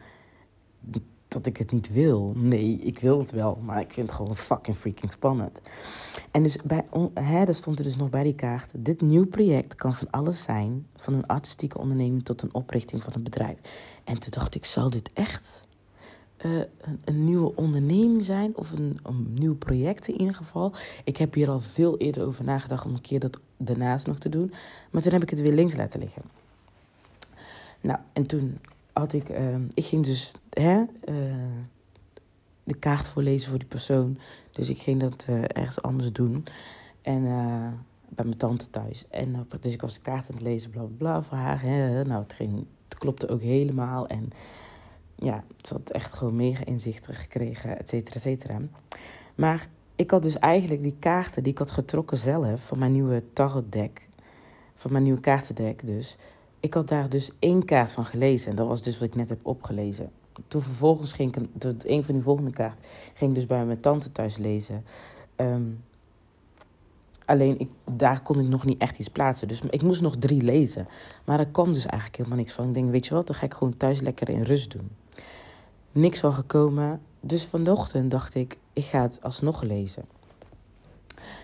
dat 1.29 1.45
ik 1.45 1.57
het 1.57 1.71
niet 1.71 1.91
wil. 1.91 2.33
Nee, 2.35 2.77
ik 2.77 2.99
wil 2.99 3.19
het 3.19 3.31
wel, 3.31 3.59
maar 3.65 3.79
ik 3.79 3.93
vind 3.93 4.07
het 4.07 4.15
gewoon 4.15 4.35
fucking 4.35 4.77
freaking 4.77 5.11
spannend. 5.11 5.59
En 6.31 6.43
dus 6.43 6.57
bij, 6.63 6.85
hè, 7.13 7.45
daar 7.45 7.53
stond 7.53 7.77
er 7.77 7.83
dus 7.83 7.95
nog 7.95 8.09
bij 8.09 8.23
die 8.23 8.35
kaart. 8.35 8.71
Dit 8.75 9.01
nieuw 9.01 9.25
project 9.25 9.75
kan 9.75 9.95
van 9.95 10.09
alles 10.09 10.41
zijn, 10.43 10.87
van 10.95 11.13
een 11.13 11.27
artistieke 11.27 11.77
onderneming 11.77 12.25
tot 12.25 12.41
een 12.41 12.53
oprichting 12.53 13.03
van 13.03 13.13
een 13.15 13.23
bedrijf. 13.23 13.57
En 14.03 14.19
toen 14.19 14.31
dacht 14.31 14.55
ik, 14.55 14.65
zal 14.65 14.89
dit 14.89 15.09
echt 15.13 15.67
uh, 16.45 16.61
een, 17.03 17.23
nieuwe 17.23 17.55
onderneming 17.55 18.25
zijn 18.25 18.55
of 18.55 18.71
een, 18.71 18.99
een 19.03 19.33
nieuw 19.33 19.55
project 19.55 20.07
in 20.07 20.19
ieder 20.19 20.35
geval? 20.35 20.73
Ik 21.03 21.17
heb 21.17 21.33
hier 21.33 21.49
al 21.49 21.59
veel 21.59 21.97
eerder 21.97 22.25
over 22.25 22.43
nagedacht 22.43 22.85
om 22.85 22.93
een 22.93 23.01
keer 23.01 23.19
dat 23.19 23.39
daarnaast 23.57 24.07
nog 24.07 24.17
te 24.17 24.29
doen. 24.29 24.53
Maar 24.91 25.01
toen 25.01 25.11
heb 25.11 25.23
ik 25.23 25.29
het 25.29 25.41
weer 25.41 25.53
links 25.53 25.75
laten 25.75 25.99
liggen. 25.99 26.21
Nou, 27.81 27.99
en 28.13 28.25
toen 28.25 28.57
had 28.93 29.13
ik, 29.13 29.29
uh, 29.29 29.55
ik 29.73 29.85
ging 29.85 30.05
dus 30.05 30.31
hè, 30.49 30.79
uh, 30.79 31.15
de 32.63 32.75
kaart 32.75 33.09
voorlezen 33.09 33.49
voor 33.49 33.59
die 33.59 33.67
persoon. 33.67 34.17
Dus 34.51 34.69
ik 34.69 34.79
ging 34.79 34.99
dat 34.99 35.27
ergens 35.47 35.81
anders 35.81 36.11
doen. 36.11 36.45
En 37.01 37.23
bij 38.09 38.25
mijn 38.25 38.37
tante 38.37 38.69
thuis. 38.69 39.05
En 39.09 39.47
dus 39.59 39.73
ik 39.73 39.81
was 39.81 39.93
de 39.93 40.01
kaart 40.01 40.29
aan 40.29 40.35
het 40.35 40.43
lezen, 40.43 40.69
bla 40.69 40.81
bla 40.81 40.95
bla, 40.97 41.21
voor 41.21 41.37
haar. 41.37 41.61
Hè. 41.61 42.03
Nou, 42.05 42.21
het, 42.21 42.33
ging, 42.33 42.65
het 42.87 42.97
klopte 42.97 43.27
ook 43.27 43.41
helemaal. 43.41 44.07
En 44.07 44.29
ja, 45.21 45.43
ze 45.61 45.73
had 45.73 45.89
echt 45.89 46.13
gewoon 46.13 46.35
mega 46.35 46.65
inzichten 46.65 47.13
gekregen, 47.13 47.79
et 47.79 47.89
cetera, 47.89 48.15
et 48.15 48.21
cetera. 48.21 48.61
Maar 49.35 49.69
ik 49.95 50.11
had 50.11 50.23
dus 50.23 50.39
eigenlijk 50.39 50.83
die 50.83 50.95
kaarten 50.99 51.43
die 51.43 51.51
ik 51.51 51.57
had 51.57 51.71
getrokken 51.71 52.17
zelf 52.17 52.65
van 52.65 52.79
mijn 52.79 52.91
nieuwe 52.91 53.23
tarotdeck, 53.33 54.07
van 54.75 54.91
mijn 54.91 55.03
nieuwe 55.03 55.19
kaartendek 55.19 55.85
dus. 55.85 56.17
Ik 56.59 56.73
had 56.73 56.87
daar 56.87 57.09
dus 57.09 57.31
één 57.39 57.65
kaart 57.65 57.91
van 57.91 58.05
gelezen 58.05 58.49
en 58.49 58.55
dat 58.55 58.67
was 58.67 58.83
dus 58.83 58.99
wat 58.99 59.07
ik 59.07 59.15
net 59.15 59.29
heb 59.29 59.39
opgelezen. 59.41 60.11
Toen 60.47 60.61
vervolgens 60.61 61.13
ging 61.13 61.35
ik 61.35 61.43
een, 61.63 61.79
een 61.85 62.03
van 62.03 62.13
die 62.13 62.23
volgende 62.23 62.51
kaart 62.51 62.85
ging 63.13 63.29
ik 63.29 63.35
dus 63.35 63.45
bij 63.45 63.65
mijn 63.65 63.79
tante 63.79 64.11
thuis 64.11 64.37
lezen. 64.37 64.83
Um, 65.35 65.83
alleen 67.25 67.59
ik, 67.59 67.69
daar 67.91 68.21
kon 68.21 68.39
ik 68.39 68.47
nog 68.47 68.65
niet 68.65 68.81
echt 68.81 68.99
iets 68.99 69.07
plaatsen. 69.07 69.47
Dus 69.47 69.61
ik 69.69 69.81
moest 69.81 70.01
nog 70.01 70.15
drie 70.15 70.41
lezen. 70.41 70.87
Maar 71.25 71.39
er 71.39 71.47
kwam 71.47 71.73
dus 71.73 71.85
eigenlijk 71.85 72.17
helemaal 72.17 72.37
niks 72.37 72.51
van. 72.51 72.67
Ik 72.67 72.73
denk, 72.73 72.91
weet 72.91 73.07
je 73.07 73.13
wat, 73.13 73.27
dan 73.27 73.35
ga 73.35 73.45
ik 73.45 73.53
gewoon 73.53 73.77
thuis 73.77 74.01
lekker 74.01 74.29
in 74.29 74.41
rust 74.41 74.71
doen. 74.71 74.89
Niks 75.91 76.19
van 76.19 76.33
gekomen. 76.33 77.01
Dus 77.19 77.45
vanochtend 77.45 78.11
dacht 78.11 78.35
ik, 78.35 78.57
ik 78.73 78.83
ga 78.83 79.01
het 79.01 79.23
alsnog 79.23 79.61
lezen. 79.61 80.05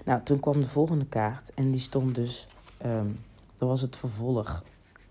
Nou, 0.05 0.21
toen 0.23 0.39
kwam 0.39 0.59
de 0.59 0.67
volgende 0.67 1.05
kaart 1.05 1.53
en 1.53 1.71
die 1.71 1.79
stond 1.79 2.15
dus, 2.15 2.47
um, 2.85 3.19
dat 3.55 3.69
was 3.69 3.81
het 3.81 3.95
vervolg 3.95 4.63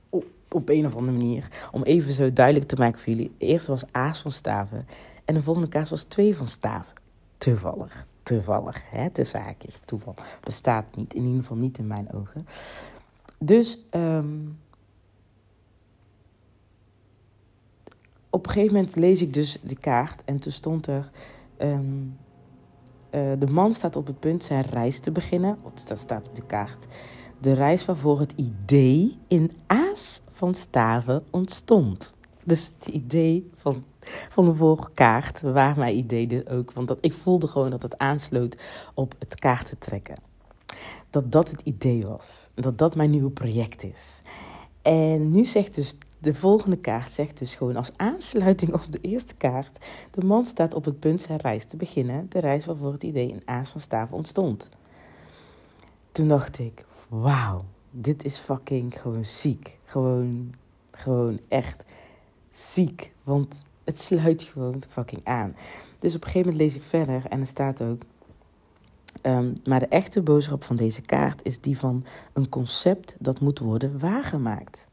op, 0.08 0.24
op 0.50 0.68
een 0.68 0.86
of 0.86 0.96
andere 0.96 1.18
manier. 1.18 1.48
Om 1.72 1.82
even 1.82 2.12
zo 2.12 2.32
duidelijk 2.32 2.68
te 2.68 2.76
maken 2.76 3.00
voor 3.00 3.12
jullie. 3.12 3.32
De 3.38 3.46
eerste 3.46 3.70
was 3.70 3.92
Aas 3.92 4.20
van 4.20 4.32
Staven 4.32 4.86
en 5.24 5.34
de 5.34 5.42
volgende 5.42 5.68
kaart 5.68 5.88
was 5.88 6.02
Twee 6.02 6.36
van 6.36 6.48
Staven. 6.48 6.94
Toevallig, 7.38 8.06
toevallig, 8.22 8.82
hè, 8.90 9.08
de 9.12 9.24
zaak 9.24 9.62
is 9.62 9.80
toeval. 9.84 10.14
Bestaat 10.40 10.96
niet, 10.96 11.14
in 11.14 11.24
ieder 11.24 11.40
geval 11.40 11.56
niet 11.56 11.78
in 11.78 11.86
mijn 11.86 12.12
ogen. 12.12 12.46
Dus 13.38 13.78
um, 13.90 14.58
op 18.34 18.46
een 18.46 18.52
gegeven 18.52 18.74
moment 18.74 18.96
lees 18.96 19.22
ik 19.22 19.34
dus 19.34 19.58
de 19.62 19.78
kaart 19.78 20.22
en 20.24 20.38
toen 20.38 20.52
stond 20.52 20.86
er... 20.86 21.10
Um, 21.58 22.16
uh, 23.10 23.32
de 23.38 23.46
man 23.46 23.72
staat 23.72 23.96
op 23.96 24.06
het 24.06 24.20
punt 24.20 24.44
zijn 24.44 24.62
reis 24.62 24.98
te 24.98 25.10
beginnen. 25.10 25.58
Dat 25.86 25.98
staat 25.98 26.26
op 26.26 26.34
de 26.34 26.46
kaart. 26.46 26.86
De 27.40 27.52
reis 27.52 27.84
waarvoor 27.84 28.20
het 28.20 28.32
idee 28.36 29.18
in 29.28 29.52
Aas 29.66 30.20
van 30.30 30.54
Staven 30.54 31.24
ontstond. 31.30 32.14
Dus 32.44 32.70
het 32.78 32.88
idee 32.88 33.50
van, 33.54 33.84
van 34.28 34.44
de 34.44 34.54
vorige 34.54 34.90
kaart, 34.94 35.40
waar 35.40 35.78
mijn 35.78 35.96
idee 35.96 36.26
dus 36.26 36.46
ook. 36.46 36.72
Want 36.72 36.88
dat, 36.88 36.98
ik 37.00 37.12
voelde 37.12 37.46
gewoon 37.46 37.70
dat 37.70 37.82
het 37.82 37.98
aansloot 37.98 38.56
op 38.94 39.14
het 39.18 39.34
kaarten 39.34 39.78
trekken. 39.78 40.16
Dat 41.10 41.32
dat 41.32 41.50
het 41.50 41.60
idee 41.60 42.06
was. 42.06 42.48
Dat 42.54 42.78
dat 42.78 42.94
mijn 42.94 43.10
nieuwe 43.10 43.30
project 43.30 43.82
is. 43.82 44.22
En 44.82 45.30
nu 45.30 45.44
zegt 45.44 45.74
dus 45.74 45.96
de 46.24 46.34
volgende 46.34 46.76
kaart 46.76 47.12
zegt 47.12 47.38
dus 47.38 47.54
gewoon 47.54 47.76
als 47.76 47.90
aansluiting 47.96 48.72
op 48.72 48.84
de 48.90 49.00
eerste 49.00 49.34
kaart: 49.34 49.84
De 50.10 50.24
man 50.24 50.44
staat 50.44 50.74
op 50.74 50.84
het 50.84 50.98
punt 50.98 51.20
zijn 51.20 51.38
reis 51.38 51.64
te 51.64 51.76
beginnen, 51.76 52.26
de 52.28 52.38
reis 52.38 52.64
waarvoor 52.64 52.92
het 52.92 53.02
idee 53.02 53.28
in 53.28 53.42
Aas 53.44 53.68
van 53.68 53.80
Staven 53.80 54.16
ontstond. 54.16 54.70
Toen 56.12 56.28
dacht 56.28 56.58
ik: 56.58 56.84
Wauw, 57.08 57.64
dit 57.90 58.24
is 58.24 58.36
fucking 58.36 59.00
gewoon 59.00 59.24
ziek. 59.24 59.78
Gewoon, 59.84 60.54
gewoon 60.90 61.40
echt 61.48 61.82
ziek. 62.50 63.12
Want 63.22 63.64
het 63.84 63.98
sluit 63.98 64.42
gewoon 64.42 64.82
fucking 64.88 65.20
aan. 65.24 65.56
Dus 65.98 66.14
op 66.14 66.24
een 66.24 66.30
gegeven 66.30 66.52
moment 66.52 66.70
lees 66.70 66.82
ik 66.82 66.88
verder 66.88 67.26
en 67.26 67.40
er 67.40 67.46
staat 67.46 67.82
ook. 67.82 68.02
Um, 69.22 69.54
maar 69.64 69.78
de 69.78 69.88
echte 69.88 70.22
boodschap 70.22 70.64
van 70.64 70.76
deze 70.76 71.00
kaart 71.00 71.44
is 71.44 71.60
die 71.60 71.78
van 71.78 72.04
een 72.32 72.48
concept 72.48 73.16
dat 73.18 73.40
moet 73.40 73.58
worden 73.58 73.98
waargemaakt. 73.98 74.86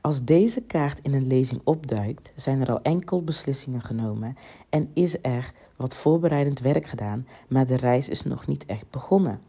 Als 0.00 0.24
deze 0.24 0.60
kaart 0.60 0.98
in 1.02 1.14
een 1.14 1.26
lezing 1.26 1.60
opduikt, 1.64 2.32
zijn 2.36 2.60
er 2.60 2.70
al 2.70 2.82
enkel 2.82 3.24
beslissingen 3.24 3.82
genomen 3.82 4.36
en 4.68 4.90
is 4.94 5.16
er 5.22 5.52
wat 5.76 5.96
voorbereidend 5.96 6.60
werk 6.60 6.86
gedaan, 6.86 7.26
maar 7.48 7.66
de 7.66 7.76
reis 7.76 8.08
is 8.08 8.22
nog 8.22 8.46
niet 8.46 8.66
echt 8.66 8.90
begonnen. 8.90 9.40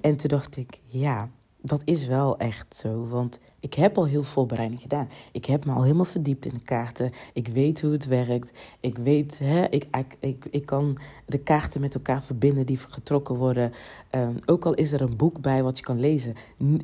En 0.00 0.16
toen 0.16 0.28
dacht 0.28 0.56
ik, 0.56 0.80
ja, 0.86 1.30
dat 1.60 1.82
is 1.84 2.06
wel 2.06 2.38
echt 2.38 2.76
zo, 2.76 3.06
want 3.06 3.40
ik 3.60 3.74
heb 3.74 3.98
al 3.98 4.06
heel 4.06 4.22
voorbereiding 4.22 4.80
gedaan. 4.80 5.08
Ik 5.32 5.44
heb 5.44 5.64
me 5.64 5.72
al 5.72 5.82
helemaal 5.82 6.04
verdiept 6.04 6.46
in 6.46 6.54
de 6.54 6.64
kaarten. 6.64 7.10
Ik 7.32 7.48
weet 7.48 7.80
hoe 7.80 7.92
het 7.92 8.06
werkt. 8.06 8.58
Ik 8.80 8.98
weet, 8.98 9.38
hè, 9.38 9.64
ik, 9.64 9.86
ik, 10.20 10.46
ik, 10.50 10.66
kan 10.66 10.98
de 11.26 11.38
kaarten 11.38 11.80
met 11.80 11.94
elkaar 11.94 12.22
verbinden 12.22 12.66
die 12.66 12.78
getrokken 12.78 13.34
worden. 13.34 13.72
Um, 14.10 14.36
ook 14.46 14.66
al 14.66 14.74
is 14.74 14.92
er 14.92 15.00
een 15.00 15.16
boek 15.16 15.40
bij 15.40 15.62
wat 15.62 15.78
je 15.78 15.84
kan 15.84 16.00
lezen. 16.00 16.34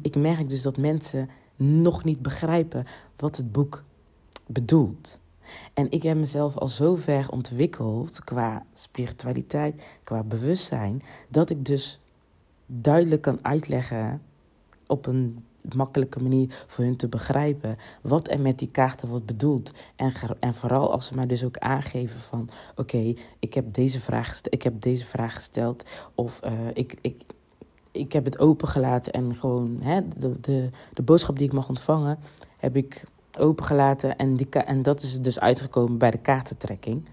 Ik 0.03 0.17
merk 0.17 0.49
dus 0.49 0.63
dat 0.63 0.77
mensen 0.77 1.29
nog 1.57 2.05
niet 2.05 2.23
begrijpen 2.23 2.87
wat 3.17 3.37
het 3.37 3.53
boek 3.53 3.85
bedoelt. 4.47 5.21
En 5.75 5.91
ik 5.91 6.03
heb 6.03 6.17
mezelf 6.17 6.57
al 6.57 6.69
zo 6.69 6.95
ver 6.95 7.31
ontwikkeld 7.31 8.25
qua 8.25 8.67
spiritualiteit, 8.73 9.83
qua 10.05 10.23
bewustzijn, 10.23 11.03
dat 11.29 11.51
ik 11.51 11.65
dus 11.65 12.01
duidelijk 12.67 13.23
kan 13.23 13.45
uitleggen 13.45 14.23
op 14.87 15.07
een 15.07 15.45
makkelijke 15.75 16.23
manier 16.23 16.65
voor 16.67 16.85
hun 16.85 16.97
te 16.97 17.09
begrijpen 17.09 17.77
wat 18.03 18.31
er 18.31 18.41
met 18.41 18.59
die 18.59 18.71
kaarten 18.71 19.09
wordt 19.09 19.27
bedoeld. 19.27 19.73
En, 19.97 20.13
en 20.41 20.55
vooral 20.55 20.93
als 20.93 21.07
ze 21.07 21.15
mij 21.15 21.27
dus 21.27 21.45
ook 21.45 21.59
aangeven 21.59 22.21
van 22.21 22.49
oké, 22.77 23.15
ik 23.39 23.55
heb 23.55 23.75
deze 23.75 24.01
vraag 24.01 24.41
ik 24.43 24.63
heb 24.63 24.81
deze 24.81 25.07
vraag 25.07 25.35
gesteld 25.35 25.85
of 26.15 26.41
uh, 26.45 26.53
ik, 26.73 26.95
ik, 27.01 27.23
ik 27.95 28.13
heb 28.13 28.25
het 28.25 28.39
opengelaten 28.39 29.13
en 29.13 29.35
gewoon 29.35 29.77
hè, 29.81 30.01
de, 30.17 30.41
de, 30.41 30.71
de 30.93 31.03
boodschap 31.03 31.39
die 31.39 31.47
ik 31.47 31.53
mag 31.53 31.69
ontvangen, 31.69 32.19
heb 32.57 32.77
ik 32.77 33.05
opengelaten. 33.39 34.17
En, 34.17 34.37
die, 34.37 34.49
en 34.49 34.83
dat 34.83 35.03
is 35.03 35.21
dus 35.21 35.41
uitgekomen 35.41 35.99
bij 35.99 36.11
de 36.11 36.19
kaartentrekking. 36.19 37.05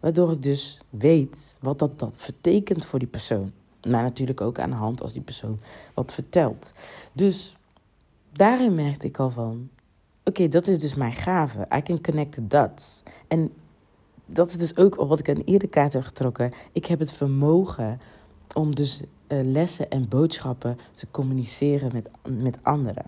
Waardoor 0.00 0.32
ik 0.32 0.42
dus 0.42 0.80
weet 0.90 1.58
wat 1.60 1.78
dat, 1.78 1.98
dat 1.98 2.14
betekent 2.26 2.84
voor 2.84 2.98
die 2.98 3.08
persoon. 3.08 3.52
Maar 3.88 4.02
natuurlijk 4.02 4.40
ook 4.40 4.58
aan 4.58 4.70
de 4.70 4.76
hand 4.76 5.02
als 5.02 5.12
die 5.12 5.22
persoon 5.22 5.60
wat 5.94 6.12
vertelt. 6.12 6.72
Dus 7.12 7.56
daarin 8.32 8.74
merkte 8.74 9.06
ik 9.06 9.18
al 9.18 9.30
van: 9.30 9.68
oké, 10.24 10.48
dat 10.48 10.66
is 10.66 10.78
dus 10.78 10.94
mijn 10.94 11.12
gave. 11.12 11.66
I 11.76 11.82
can 11.82 12.00
connect 12.00 12.40
the. 12.48 12.70
En 13.28 13.52
dat 14.26 14.48
is 14.48 14.56
dus 14.56 14.76
ook 14.76 14.94
wat 14.94 15.18
ik 15.18 15.28
aan 15.28 15.42
eerder 15.44 15.68
kaart 15.68 15.92
heb 15.92 16.02
getrokken. 16.02 16.52
Ik 16.72 16.86
heb 16.86 16.98
het 16.98 17.12
vermogen 17.12 18.00
om 18.54 18.74
dus 18.74 19.02
lessen 19.42 19.90
en 19.90 20.08
boodschappen 20.08 20.78
te 20.92 21.06
communiceren 21.10 21.90
met, 21.92 22.08
met 22.28 22.58
anderen. 22.62 23.04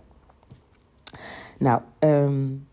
Nou, 1.58 1.80
um, 1.98 2.66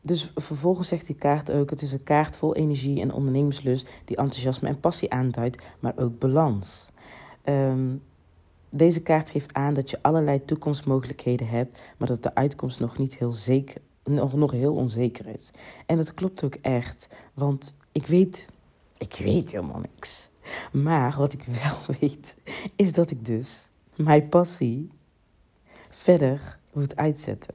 dus 0.00 0.32
vervolgens 0.34 0.88
zegt 0.88 1.06
die 1.06 1.16
kaart 1.16 1.50
ook: 1.50 1.70
het 1.70 1.82
is 1.82 1.92
een 1.92 2.04
kaart 2.04 2.36
vol 2.36 2.54
energie 2.54 3.00
en 3.00 3.12
ondernemerslust 3.12 3.88
die 4.04 4.16
enthousiasme 4.16 4.68
en 4.68 4.80
passie 4.80 5.12
aanduidt, 5.12 5.62
maar 5.80 5.92
ook 5.96 6.18
balans. 6.18 6.88
Um, 7.44 8.02
deze 8.70 9.02
kaart 9.02 9.30
geeft 9.30 9.54
aan 9.54 9.74
dat 9.74 9.90
je 9.90 9.98
allerlei 10.02 10.44
toekomstmogelijkheden 10.44 11.48
hebt, 11.48 11.78
maar 11.96 12.08
dat 12.08 12.22
de 12.22 12.34
uitkomst 12.34 12.80
nog 12.80 12.98
niet 12.98 13.16
heel 13.16 13.32
zeker, 13.32 13.80
nog, 14.04 14.32
nog 14.34 14.50
heel 14.50 14.74
onzeker 14.74 15.26
is. 15.26 15.50
En 15.86 15.96
dat 15.96 16.14
klopt 16.14 16.44
ook 16.44 16.54
echt, 16.54 17.08
want 17.34 17.74
ik 17.92 18.06
weet, 18.06 18.50
ik 18.98 19.20
weet 19.24 19.50
helemaal 19.52 19.80
niks. 19.80 20.30
Maar 20.72 21.14
wat 21.18 21.32
ik 21.32 21.44
wel 21.44 21.78
weet, 22.00 22.36
is 22.76 22.92
dat 22.92 23.10
ik 23.10 23.24
dus 23.24 23.68
mijn 23.94 24.28
passie 24.28 24.90
verder 25.90 26.58
moet 26.72 26.96
uitzetten. 26.96 27.54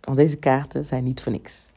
Want 0.00 0.16
deze 0.16 0.36
kaarten 0.36 0.84
zijn 0.84 1.04
niet 1.04 1.22
voor 1.22 1.32
niks. 1.32 1.68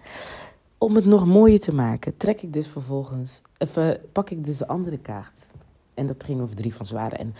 Om 0.77 0.95
het 0.95 1.05
nog 1.05 1.25
mooier 1.25 1.59
te 1.59 1.73
maken, 1.73 2.17
trek 2.17 2.41
ik 2.41 2.53
dus 2.53 2.67
vervolgens, 2.67 3.41
even, 3.57 4.01
pak 4.11 4.29
ik 4.29 4.45
dus 4.45 4.57
de 4.57 4.67
andere 4.67 4.97
kaart. 4.97 5.49
En 5.93 6.05
dat 6.05 6.23
ging 6.23 6.41
over 6.41 6.55
drie 6.55 6.75
van 6.75 6.85
zwaarden. 6.85 7.19
En 7.19 7.33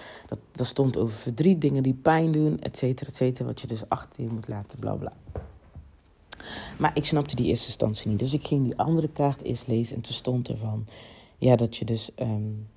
dat, 0.52 0.68
stond 0.68 0.98
over 0.98 1.16
verdriet, 1.16 1.62
dingen 1.62 1.84
die 1.84 1.94
pijn 1.94 2.32
doen, 2.32 2.60
et 2.60 2.78
cetera, 2.78 3.10
et 3.10 3.16
cetera. 3.16 3.46
Wat 3.46 3.62
je 3.62 3.68
dus 3.68 3.90
achter 3.90 4.24
je 4.24 4.30
moet 4.30 4.48
laten, 4.48 4.80
bla 4.80 4.94
bla. 4.94 5.14
Maar 6.78 6.92
ik 6.98 7.06
snapte 7.06 7.36
die 7.36 7.46
eerste 7.46 7.68
instantie 7.68 8.10
niet. 8.10 8.20
Dus 8.20 8.34
ik 8.34 8.48
ging 8.48 8.64
die 8.64 8.78
andere 8.78 9.10
kaart 9.10 9.42
eens 9.42 9.66
lezen. 9.66 9.96
En 9.96 10.02
toen 10.02 10.14
stond 10.14 10.48
er 10.48 10.58
van, 10.58 10.88
ja, 11.38 11.56
dat 11.56 11.78
je 11.78 11.86
dus 11.86 12.10
um, 12.20 12.68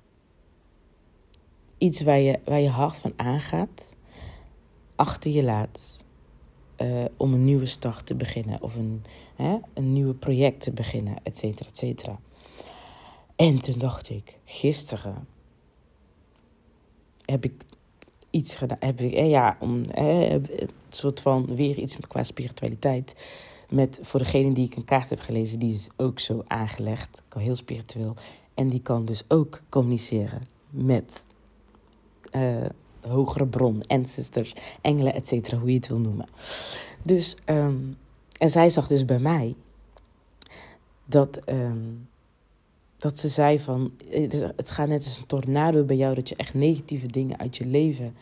iets 1.79 2.01
waar 2.01 2.19
je, 2.19 2.39
waar 2.45 2.59
je 2.59 2.69
hart 2.69 2.97
van 2.97 3.13
aangaat, 3.15 3.95
achter 4.95 5.31
je 5.31 5.43
laat. 5.43 6.03
Uh, 6.81 7.03
om 7.17 7.33
een 7.33 7.43
nieuwe 7.43 7.65
start 7.65 8.05
te 8.05 8.15
beginnen. 8.15 8.61
Of 8.61 8.75
een, 8.75 9.03
hè, 9.35 9.57
een 9.73 9.93
nieuwe 9.93 10.13
project 10.13 10.61
te 10.61 10.71
beginnen, 10.71 11.15
et 11.23 11.37
cetera, 11.37 11.69
et 11.69 11.77
cetera. 11.77 12.19
En 13.35 13.61
toen 13.61 13.79
dacht 13.79 14.09
ik, 14.09 14.37
gisteren 14.45 15.27
heb 17.25 17.43
ik 17.43 17.63
iets 18.29 18.55
gedaan. 18.55 18.77
Heb 18.79 19.01
ik, 19.01 19.13
eh, 19.13 19.29
ja, 19.29 19.57
om, 19.59 19.83
eh, 19.85 20.31
een 20.31 20.69
soort 20.89 21.19
van 21.19 21.55
weer 21.55 21.77
iets 21.77 21.97
qua 22.07 22.23
spiritualiteit. 22.23 23.15
Met, 23.69 23.99
voor 24.01 24.19
degene 24.19 24.51
die 24.53 24.65
ik 24.65 24.75
een 24.75 24.85
kaart 24.85 25.09
heb 25.09 25.19
gelezen, 25.19 25.59
die 25.59 25.73
is 25.73 25.87
ook 25.97 26.19
zo 26.19 26.43
aangelegd. 26.47 27.23
Heel 27.37 27.55
spiritueel. 27.55 28.15
En 28.53 28.69
die 28.69 28.81
kan 28.81 29.05
dus 29.05 29.23
ook 29.27 29.61
communiceren 29.69 30.41
met 30.69 31.27
uh, 32.31 32.65
hogere 33.07 33.47
bron, 33.47 33.81
ancestors, 33.87 34.53
engelen, 34.81 35.13
et 35.13 35.27
cetera, 35.27 35.57
hoe 35.57 35.69
je 35.69 35.75
het 35.75 35.87
wil 35.87 35.97
noemen. 35.97 36.25
Dus, 37.03 37.35
um, 37.45 37.97
en 38.37 38.49
zij 38.49 38.69
zag 38.69 38.87
dus 38.87 39.05
bij 39.05 39.19
mij 39.19 39.55
dat, 41.05 41.49
um, 41.49 42.07
dat 42.97 43.17
ze 43.17 43.29
zei 43.29 43.59
van, 43.59 43.91
het 44.55 44.69
gaat 44.69 44.87
net 44.87 45.05
als 45.05 45.17
een 45.17 45.25
tornado 45.25 45.83
bij 45.83 45.95
jou, 45.95 46.15
dat 46.15 46.29
je 46.29 46.35
echt 46.35 46.53
negatieve 46.53 47.07
dingen 47.07 47.39
uit 47.39 47.57
je 47.57 47.65
leven, 47.65 48.15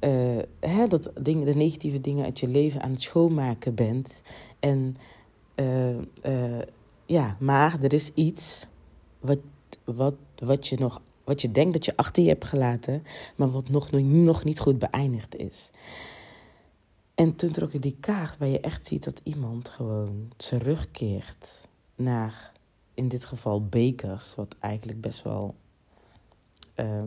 uh, 0.00 0.38
hè, 0.60 0.86
dat 0.86 1.10
ding, 1.20 1.44
de 1.44 1.54
negatieve 1.54 2.00
dingen 2.00 2.24
uit 2.24 2.40
je 2.40 2.48
leven 2.48 2.82
aan 2.82 2.90
het 2.90 3.02
schoonmaken 3.02 3.74
bent. 3.74 4.22
En 4.60 4.96
uh, 5.54 6.58
ja, 7.06 7.36
maar 7.40 7.82
er 7.82 7.92
is 7.92 8.10
iets 8.14 8.66
wat, 9.20 9.38
wat, 9.84 10.14
wat 10.36 10.68
je 10.68 10.78
nog 10.78 11.00
wat 11.32 11.40
je 11.40 11.50
denkt 11.50 11.72
dat 11.72 11.84
je 11.84 11.96
achter 11.96 12.22
je 12.22 12.28
hebt 12.28 12.44
gelaten, 12.44 13.02
maar 13.36 13.50
wat 13.50 13.68
nog, 13.68 13.90
nog 14.00 14.44
niet 14.44 14.60
goed 14.60 14.78
beëindigd 14.78 15.36
is. 15.36 15.70
En 17.14 17.36
toen 17.36 17.50
trok 17.50 17.72
ik 17.72 17.82
die 17.82 17.96
kaart 18.00 18.38
waar 18.38 18.48
je 18.48 18.60
echt 18.60 18.86
ziet 18.86 19.04
dat 19.04 19.20
iemand 19.22 19.68
gewoon 19.68 20.32
terugkeert 20.36 21.68
naar, 21.94 22.52
in 22.94 23.08
dit 23.08 23.24
geval, 23.24 23.66
bekers, 23.66 24.34
wat 24.34 24.54
eigenlijk 24.60 25.00
best 25.00 25.22
wel 25.22 25.54
uh, 26.76 27.02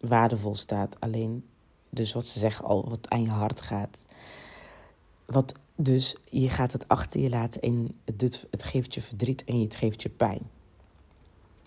waardevol 0.00 0.54
staat. 0.54 1.00
Alleen, 1.00 1.44
dus 1.90 2.12
wat 2.12 2.26
ze 2.26 2.38
zeggen 2.38 2.64
al, 2.64 2.88
wat 2.88 3.08
aan 3.08 3.22
je 3.22 3.28
hart 3.28 3.60
gaat. 3.60 4.06
Wat 5.24 5.54
dus, 5.76 6.16
je 6.24 6.48
gaat 6.48 6.72
het 6.72 6.88
achter 6.88 7.20
je 7.20 7.28
laten 7.28 7.60
en 7.60 7.98
het, 8.04 8.46
het 8.50 8.62
geeft 8.62 8.94
je 8.94 9.00
verdriet 9.00 9.44
en 9.44 9.60
het 9.60 9.74
geeft 9.74 10.02
je 10.02 10.08
pijn. 10.08 10.50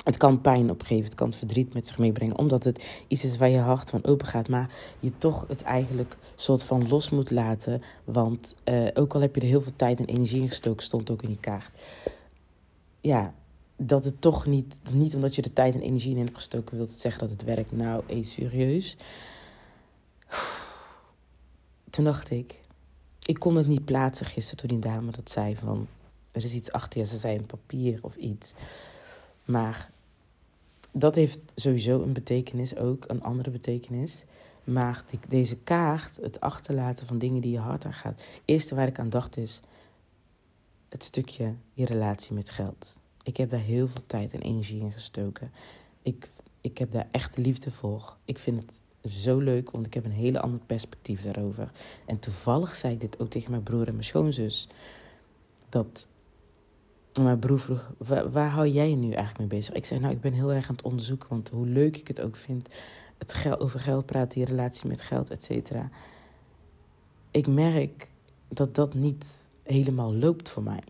Het 0.08 0.18
kan 0.18 0.42
pijn 0.42 0.70
opgeven, 0.70 1.04
het 1.04 1.16
kan 1.16 1.34
verdriet 1.34 1.74
met 1.74 1.88
zich 1.88 1.98
meebrengen, 1.98 2.38
omdat 2.38 2.64
het 2.64 2.84
iets 3.08 3.24
is 3.24 3.38
waar 3.38 3.50
je 3.50 3.60
hart 3.60 3.90
van 3.90 4.06
open 4.06 4.28
gaat, 4.28 4.50
maar 4.50 4.70
je 5.00 5.12
toch 5.18 5.46
het 5.48 5.62
eigenlijk 5.62 6.18
soort 6.36 6.64
van 6.64 6.88
los 6.88 7.10
moet 7.10 7.32
laten. 7.32 7.82
Want 8.04 8.56
uh, 8.66 8.88
ook 8.94 9.14
al 9.14 9.22
heb 9.22 9.36
je 9.36 9.42
er 9.42 9.48
heel 9.48 9.62
veel 9.62 9.76
tijd 9.76 10.00
en 10.00 10.06
energie 10.06 10.42
in 10.42 10.50
gestoken, 10.50 10.84
stond 10.84 11.10
ook 11.12 11.22
in 11.22 11.28
die 11.28 11.40
kaart. 11.40 11.70
Ja, 13.02 13.34
dat 13.76 14.06
het 14.06 14.22
toch 14.22 14.46
niet, 14.46 14.80
niet 14.94 15.16
omdat 15.16 15.36
je 15.36 15.42
er 15.42 15.54
tijd 15.54 15.74
en 15.74 15.82
energie 15.82 16.12
in 16.12 16.18
hebt 16.24 16.36
gestoken, 16.36 16.78
wil 16.78 16.88
het 16.88 17.00
zeggen 17.00 17.22
dat 17.22 17.30
het 17.30 17.44
werkt. 17.44 17.72
Nou, 17.72 18.04
hé, 18.06 18.24
serieus. 18.24 18.96
Toen 21.90 22.04
dacht 22.04 22.30
ik, 22.30 22.60
ik 23.26 23.40
kon 23.40 23.56
het 23.56 23.68
niet 23.68 23.86
plaatsen 23.86 24.26
gisteren 24.26 24.68
toen 24.68 24.80
die 24.80 24.92
dame 24.92 25.12
dat 25.12 25.32
zei 25.32 25.56
van, 25.56 25.88
er 26.32 26.44
is 26.44 26.54
iets 26.54 26.72
achter 26.72 27.00
je, 27.00 27.06
ze 27.06 27.18
zei 27.18 27.38
een 27.38 27.46
papier 27.46 28.00
of 28.02 28.16
iets. 28.16 28.54
Maar 29.46 29.96
dat 31.00 31.16
heeft 31.16 31.40
sowieso 31.56 32.02
een 32.02 32.14
betekenis 32.14 32.76
ook, 32.76 33.04
een 33.08 33.24
andere 33.24 33.50
betekenis. 33.50 34.24
Maar 34.64 35.04
deze 35.28 35.58
kaart, 35.58 36.16
het 36.22 36.40
achterlaten 36.40 37.08
van 37.08 37.18
dingen 37.18 37.42
die 37.42 37.52
je 37.52 37.60
hart 37.60 37.86
aan 37.86 37.94
gaat. 37.94 38.22
Eerste 38.46 38.76
waar 38.76 38.88
ik 38.88 39.00
aan 39.00 39.10
dacht 39.10 39.38
is 39.38 39.62
het 40.90 41.04
stukje 41.04 41.54
je 41.74 41.86
relatie 41.86 42.34
met 42.34 42.50
geld. 42.50 43.00
Ik 43.24 43.38
heb 43.38 43.50
daar 43.50 43.60
heel 43.60 43.88
veel 43.88 44.06
tijd 44.06 44.32
en 44.32 44.42
energie 44.42 44.80
in 44.80 44.92
gestoken. 44.92 45.52
Ik, 46.02 46.30
ik 46.62 46.78
heb 46.78 46.92
daar 46.92 47.08
echt 47.12 47.38
liefde 47.38 47.72
voor. 47.72 48.16
Ik 48.26 48.40
vind 48.40 48.62
het 48.62 48.80
zo 49.14 49.40
leuk, 49.40 49.72
want 49.72 49.86
ik 49.86 49.94
heb 49.94 50.06
een 50.06 50.12
hele 50.12 50.40
ander 50.40 50.60
perspectief 50.66 51.22
daarover. 51.22 51.72
En 52.06 52.20
toevallig 52.20 52.76
zei 52.76 52.94
ik 52.94 53.02
dit 53.02 53.20
ook 53.20 53.30
tegen 53.30 53.52
mijn 53.52 53.64
broer 53.64 53.88
en 53.88 53.94
mijn 53.94 54.04
schoonzus. 54.04 54.68
Dat 55.70 56.08
mijn 57.24 57.40
broer 57.40 57.60
vroeg, 57.60 57.92
waar, 58.32 58.50
hou 58.50 58.68
jij 58.68 58.90
je 58.90 58.96
nu 58.96 59.12
eigenlijk 59.12 59.38
mee 59.38 59.60
bezig? 59.60 59.74
Ik 59.74 59.86
zei, 59.86 60.00
nou, 60.00 60.14
ik 60.14 60.22
ben 60.22 60.34
heel 60.34 60.54
erg 60.54 60.70
aan 60.70 60.76
het 60.76 60.86
onderzoeken, 60.86 61.30
want 61.30 61.50
hoe 61.50 61.68
leuk 61.68 61.98
ik 61.98 62.08
het 62.08 62.22
ook 62.22 62.36
vind, 62.36 62.70
het 63.18 63.60
over 63.60 63.80
geld 63.80 64.06
praten, 64.06 64.38
die 64.40 64.48
relatie 64.48 64.88
met 64.88 65.02
geld, 65.02 65.30
et 65.30 65.44
cetera. 65.44 65.90
Ik 67.32 67.48
merk 67.48 68.08
dat 68.48 68.76
dat 68.76 68.94
niet 68.94 69.50
helemaal 69.64 70.14
loopt 70.14 70.50
voor 70.50 70.64
mij. 70.64 70.84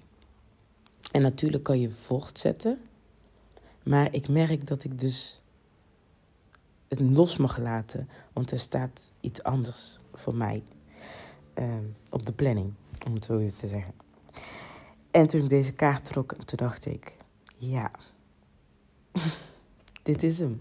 En 1.12 1.22
natuurlijk 1.22 1.64
kan 1.64 1.80
je 1.80 1.90
voortzetten, 1.90 2.80
maar 3.84 4.14
ik 4.14 4.28
merk 4.28 4.68
dat 4.68 4.84
ik 4.84 5.00
dus 5.00 5.42
het 6.88 7.00
los 7.00 7.38
mag 7.38 7.58
laten, 7.58 8.10
want 8.34 8.52
er 8.52 8.60
staat 8.60 9.12
iets 9.22 9.44
anders 9.44 10.00
voor 10.14 10.36
mij 10.36 10.64
uh, 11.56 11.76
op 12.10 12.26
de 12.26 12.32
planning, 12.34 12.74
om 13.06 13.14
het 13.14 13.26
zo 13.26 13.46
te 13.46 13.68
zeggen. 13.68 13.94
En 15.18 15.28
toen 15.28 15.42
ik 15.44 15.50
deze 15.50 15.74
kaart 15.74 16.06
trok, 16.06 16.34
toen 16.34 16.58
dacht 16.58 16.86
ik, 16.86 17.14
ja, 17.56 17.92
dit 20.04 20.24
is 20.24 20.40
hem. 20.40 20.60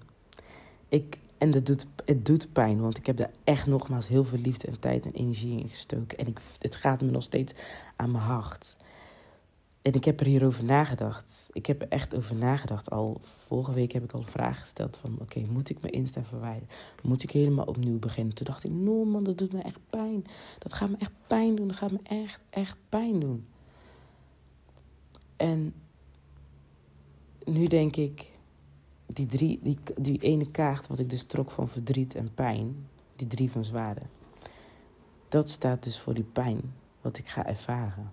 Ik, 0.89 1.19
en 1.39 1.51
dat 1.51 1.67
doet, 1.67 1.87
het 2.05 2.27
doet 2.27 2.53
pijn, 2.53 2.81
want 2.81 2.99
ik 2.99 3.07
heb 3.07 3.17
daar 3.17 3.31
echt 3.45 3.67
nogmaals 3.67 4.09
heel 4.09 4.25
veel 4.25 4.39
liefde 4.39 4.67
en 4.67 4.81
tijd 4.81 5.05
en 5.05 5.13
energie 5.13 5.61
in 5.61 5.69
gestoken. 5.69 6.19
En 6.19 6.27
ik, 6.27 6.41
het 6.59 6.77
gaat 6.77 7.01
me 7.01 7.11
nog 7.11 7.23
steeds 7.23 7.55
aan 7.97 8.11
mijn 8.11 8.25
hart. 8.25 8.77
En 9.83 9.93
ik 9.93 10.05
heb 10.05 10.21
er 10.21 10.27
hierover 10.27 10.65
nagedacht. 10.65 11.49
Ik 11.53 11.67
heb 11.67 11.83
er 11.83 11.89
echt 11.89 12.17
over 12.17 12.35
nagedacht. 12.35 12.91
Al 12.91 13.21
vorige 13.23 13.73
week 13.73 13.93
heb 13.93 14.05
ik 14.05 14.13
al 14.13 14.23
vragen 14.23 14.61
gesteld 14.61 14.97
van... 14.97 15.17
oké, 15.21 15.41
moet 15.51 15.71
ik 15.71 15.81
mijn 15.81 15.93
Insta 15.93 16.23
verwijderen? 16.23 16.69
Moet 17.03 17.23
ik 17.23 17.31
helemaal 17.31 17.67
opnieuw 17.67 17.99
beginnen? 17.99 18.35
Toen 18.35 18.47
dacht 18.47 18.65
ik, 18.65 18.71
no 18.71 19.05
man, 19.05 19.25
dat 19.25 19.39
doet 19.39 19.53
me 19.53 19.61
echt 19.63 19.81
pijn. 19.91 20.25
Dat 20.59 20.73
gaat 20.73 20.91
me 20.91 20.97
echt 20.99 21.13
pijn 21.27 21.57
doen. 21.57 21.69
Dat 21.69 21.77
gaat 21.77 21.91
me 21.91 22.01
echt, 22.03 22.41
echt 22.51 22.77
pijn 22.89 23.21
doen. 23.21 23.47
En 25.37 25.75
nu 27.45 27.67
denk 27.67 27.97
ik, 27.97 28.31
die, 29.07 29.27
drie, 29.27 29.61
die, 29.63 29.79
die 29.97 30.19
ene 30.19 30.51
kaart 30.51 30.87
wat 30.87 30.99
ik 30.99 31.11
dus 31.11 31.23
trok 31.23 31.51
van 31.51 31.69
verdriet 31.69 32.15
en 32.15 32.35
pijn, 32.35 32.89
die 33.17 33.27
drie 33.27 33.51
van 33.51 33.65
zwaarden, 33.65 34.11
dat 35.29 35.49
staat 35.49 35.83
dus 35.83 35.99
voor 35.99 36.15
die 36.15 36.25
pijn 36.25 36.61
wat 37.01 37.19
ik 37.19 37.29
ga 37.29 37.47
ervaren. 37.47 38.13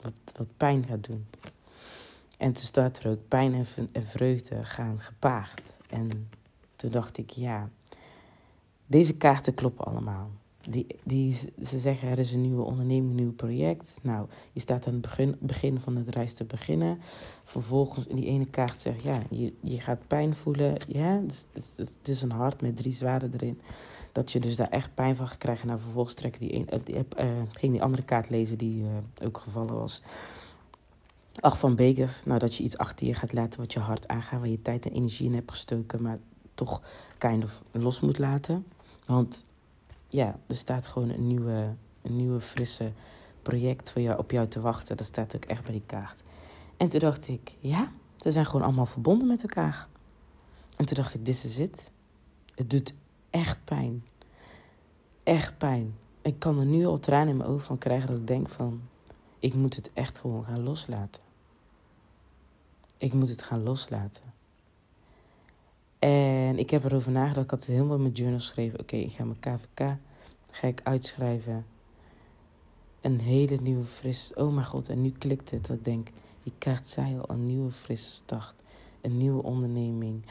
Wat, 0.00 0.12
wat 0.36 0.48
pijn 0.56 0.86
gaat 0.86 1.04
doen. 1.04 1.26
En 2.36 2.52
toen 2.52 2.64
staat 2.64 2.98
er 2.98 3.10
ook 3.10 3.28
pijn 3.28 3.54
en, 3.54 3.66
en 3.92 4.06
vreugde 4.06 4.64
gaan 4.64 5.00
gepaard. 5.00 5.76
En 5.88 6.28
toen 6.76 6.90
dacht 6.90 7.18
ik, 7.18 7.30
ja, 7.30 7.68
deze 8.86 9.16
kaarten 9.16 9.54
kloppen 9.54 9.84
allemaal 9.84 10.30
die, 10.70 10.86
die, 11.04 11.34
ze 11.62 11.78
zeggen 11.78 12.08
er 12.08 12.18
is 12.18 12.32
een 12.32 12.40
nieuwe 12.40 12.62
onderneming, 12.62 13.10
een 13.10 13.16
nieuw 13.16 13.32
project. 13.32 13.94
Nou, 14.02 14.26
je 14.52 14.60
staat 14.60 14.86
aan 14.86 14.92
het 14.92 15.02
begin, 15.02 15.36
begin 15.38 15.80
van 15.80 15.96
het 15.96 16.14
reis 16.14 16.34
te 16.34 16.44
beginnen. 16.44 16.98
Vervolgens 17.44 18.06
in 18.06 18.16
die 18.16 18.26
ene 18.26 18.46
kaart 18.46 18.80
zegt 18.80 19.02
ja, 19.02 19.22
je, 19.30 19.52
je 19.60 19.80
gaat 19.80 20.06
pijn 20.06 20.34
voelen. 20.34 20.76
Ja, 20.88 21.22
het 21.76 22.08
is 22.08 22.22
een 22.22 22.30
hart 22.30 22.60
met 22.60 22.76
drie 22.76 22.92
zwaarden 22.92 23.32
erin. 23.32 23.60
Dat 24.12 24.32
je 24.32 24.40
dus 24.40 24.56
daar 24.56 24.68
echt 24.68 24.94
pijn 24.94 25.16
van 25.16 25.28
gaat 25.28 25.38
krijgen. 25.38 25.66
Nou, 25.66 25.80
vervolgens 25.80 26.14
trekken 26.14 26.40
die, 26.40 26.54
een, 26.54 26.68
die, 26.84 26.94
uh, 26.94 27.26
ging 27.50 27.72
die 27.72 27.82
andere 27.82 28.02
kaart 28.02 28.30
lezen 28.30 28.58
die 28.58 28.82
uh, 28.82 28.88
ook 29.24 29.38
gevallen 29.38 29.74
was. 29.74 30.02
Acht 31.40 31.58
van 31.58 31.76
Bekers. 31.76 32.24
Nou, 32.24 32.38
dat 32.38 32.54
je 32.54 32.62
iets 32.62 32.78
achter 32.78 33.06
je 33.06 33.14
gaat 33.14 33.32
laten 33.32 33.60
wat 33.60 33.72
je 33.72 33.80
hart 33.80 34.08
aangaat. 34.08 34.40
Waar 34.40 34.48
je 34.48 34.62
tijd 34.62 34.86
en 34.86 34.92
energie 34.92 35.26
in 35.26 35.34
hebt 35.34 35.50
gestoken. 35.50 36.02
Maar 36.02 36.18
toch 36.54 36.82
kind 37.18 37.44
of 37.44 37.62
los 37.70 38.00
moet 38.00 38.18
laten. 38.18 38.66
Want 39.06 39.46
ja, 40.08 40.38
er 40.46 40.54
staat 40.54 40.86
gewoon 40.86 41.08
een 41.08 41.26
nieuwe, 41.26 41.74
een 42.02 42.16
nieuwe 42.16 42.40
frisse 42.40 42.92
project 43.42 43.90
voor 43.90 44.02
jou, 44.02 44.18
op 44.18 44.30
jou 44.30 44.48
te 44.48 44.60
wachten. 44.60 44.96
Dat 44.96 45.06
staat 45.06 45.36
ook 45.36 45.44
echt 45.44 45.62
bij 45.62 45.72
die 45.72 45.82
kaart. 45.86 46.22
En 46.76 46.88
toen 46.88 47.00
dacht 47.00 47.28
ik, 47.28 47.56
ja, 47.60 47.92
ze 48.16 48.30
zijn 48.30 48.46
gewoon 48.46 48.62
allemaal 48.62 48.86
verbonden 48.86 49.28
met 49.28 49.42
elkaar. 49.42 49.88
En 50.76 50.84
toen 50.84 50.96
dacht 50.96 51.14
ik, 51.14 51.24
dit 51.24 51.44
is 51.44 51.58
het. 51.58 51.90
Het 52.54 52.70
doet 52.70 52.94
echt 53.30 53.64
pijn. 53.64 54.04
Echt 55.22 55.58
pijn. 55.58 55.94
Ik 56.22 56.38
kan 56.38 56.58
er 56.58 56.66
nu 56.66 56.86
al 56.86 56.98
tranen 56.98 57.28
in 57.28 57.36
mijn 57.36 57.48
ogen 57.48 57.64
van 57.64 57.78
krijgen 57.78 58.08
dat 58.08 58.18
ik 58.18 58.26
denk 58.26 58.48
van... 58.48 58.80
Ik 59.40 59.54
moet 59.54 59.76
het 59.76 59.90
echt 59.94 60.18
gewoon 60.18 60.44
gaan 60.44 60.62
loslaten. 60.62 61.22
Ik 62.96 63.12
moet 63.12 63.28
het 63.28 63.42
gaan 63.42 63.62
loslaten. 63.62 64.22
En 65.98 66.58
ik 66.58 66.70
heb 66.70 66.84
erover 66.84 67.12
nagedacht. 67.12 67.44
Ik 67.44 67.50
had 67.50 67.64
helemaal 67.64 67.98
mijn 67.98 68.12
journal 68.12 68.38
geschreven. 68.38 68.80
Oké, 68.80 68.96
ik 68.96 69.12
ga 69.12 69.24
mijn 69.24 69.40
KVK 69.40 69.96
ga 70.50 70.66
ik 70.66 70.80
uitschrijven. 70.82 71.66
Een 73.00 73.20
hele 73.20 73.58
nieuwe 73.62 73.84
fris. 73.84 74.32
Oh 74.34 74.54
mijn 74.54 74.66
god, 74.66 74.88
en 74.88 75.00
nu 75.00 75.10
klikt 75.10 75.50
het. 75.50 75.66
Dat 75.66 75.76
ik 75.76 75.84
denk, 75.84 76.08
die 76.42 76.52
kaart 76.58 76.88
zei 76.88 77.18
al 77.18 77.34
een 77.34 77.46
nieuwe 77.46 77.70
frisse 77.70 78.10
start. 78.10 78.54
Een 79.00 79.16
nieuwe 79.16 79.42
onderneming. 79.42 80.24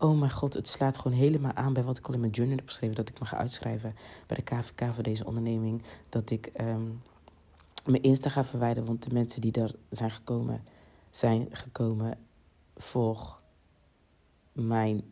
Oh 0.00 0.18
mijn 0.18 0.30
god, 0.30 0.54
het 0.54 0.68
slaat 0.68 0.98
gewoon 0.98 1.16
helemaal 1.16 1.52
aan 1.52 1.72
bij 1.72 1.82
wat 1.84 1.98
ik 1.98 2.06
al 2.06 2.14
in 2.14 2.20
mijn 2.20 2.32
journal 2.32 2.56
heb 2.56 2.66
geschreven. 2.66 2.96
Dat 2.96 3.08
ik 3.08 3.20
me 3.20 3.26
ga 3.26 3.36
uitschrijven 3.36 3.94
bij 4.26 4.36
de 4.36 4.42
KVK 4.42 4.94
voor 4.94 5.02
deze 5.02 5.26
onderneming. 5.26 5.82
Dat 6.08 6.30
ik 6.30 6.50
um, 6.60 7.02
mijn 7.84 8.02
Insta 8.02 8.30
ga 8.30 8.44
verwijderen. 8.44 8.88
Want 8.88 9.02
de 9.02 9.12
mensen 9.12 9.40
die 9.40 9.52
daar 9.52 9.70
zijn 9.90 10.10
gekomen, 10.10 10.64
zijn 11.10 11.48
gekomen 11.50 12.18
voor 12.76 13.37
mijn 14.66 15.02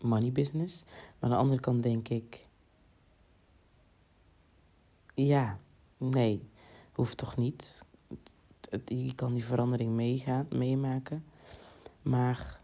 money 0.00 0.32
business. 0.32 0.82
Maar 0.86 1.14
aan 1.18 1.30
de 1.30 1.36
andere 1.36 1.60
kant 1.60 1.82
denk 1.82 2.08
ik, 2.08 2.46
ja, 5.14 5.58
nee. 5.96 6.48
Hoeft 6.92 7.16
toch 7.16 7.36
niet. 7.36 7.82
Je 8.84 9.14
kan 9.14 9.34
die 9.34 9.44
verandering 9.44 9.92
meegaan, 9.92 10.46
meemaken. 10.50 11.24
Maar 12.02 12.60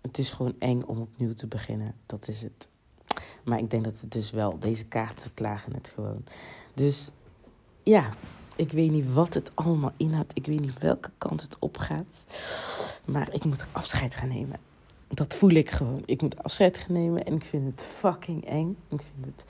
het 0.00 0.18
is 0.18 0.30
gewoon 0.30 0.54
eng 0.58 0.82
om 0.82 1.00
opnieuw 1.00 1.34
te 1.34 1.46
beginnen. 1.46 1.94
Dat 2.06 2.28
is 2.28 2.42
het. 2.42 2.68
Maar 3.44 3.58
ik 3.58 3.70
denk 3.70 3.84
dat 3.84 4.00
het 4.00 4.12
dus 4.12 4.30
wel, 4.30 4.58
deze 4.58 4.84
kaarten 4.84 5.34
klagen 5.34 5.74
het 5.74 5.88
gewoon. 5.88 6.24
Dus 6.74 7.10
ja, 7.82 8.14
ik 8.56 8.72
weet 8.72 8.90
niet 8.90 9.12
wat 9.12 9.34
het 9.34 9.56
allemaal 9.56 9.92
inhoudt. 9.96 10.36
Ik 10.36 10.46
weet 10.46 10.60
niet 10.60 10.78
welke 10.78 11.10
kant 11.18 11.40
het 11.40 11.58
opgaat. 11.58 12.26
Maar 13.04 13.32
ik 13.32 13.44
moet 13.44 13.66
afscheid 13.72 14.14
gaan 14.14 14.28
nemen. 14.28 14.58
Dat 15.14 15.36
voel 15.36 15.50
ik 15.50 15.70
gewoon. 15.70 16.02
Ik 16.04 16.22
moet 16.22 16.42
afscheid 16.42 16.78
gaan 16.78 16.92
nemen 16.92 17.24
en 17.24 17.34
ik 17.34 17.44
vind 17.44 17.66
het 17.66 17.82
fucking 17.82 18.44
eng. 18.44 18.76
Ik 18.90 19.00
vind 19.14 19.26
het. 19.26 19.44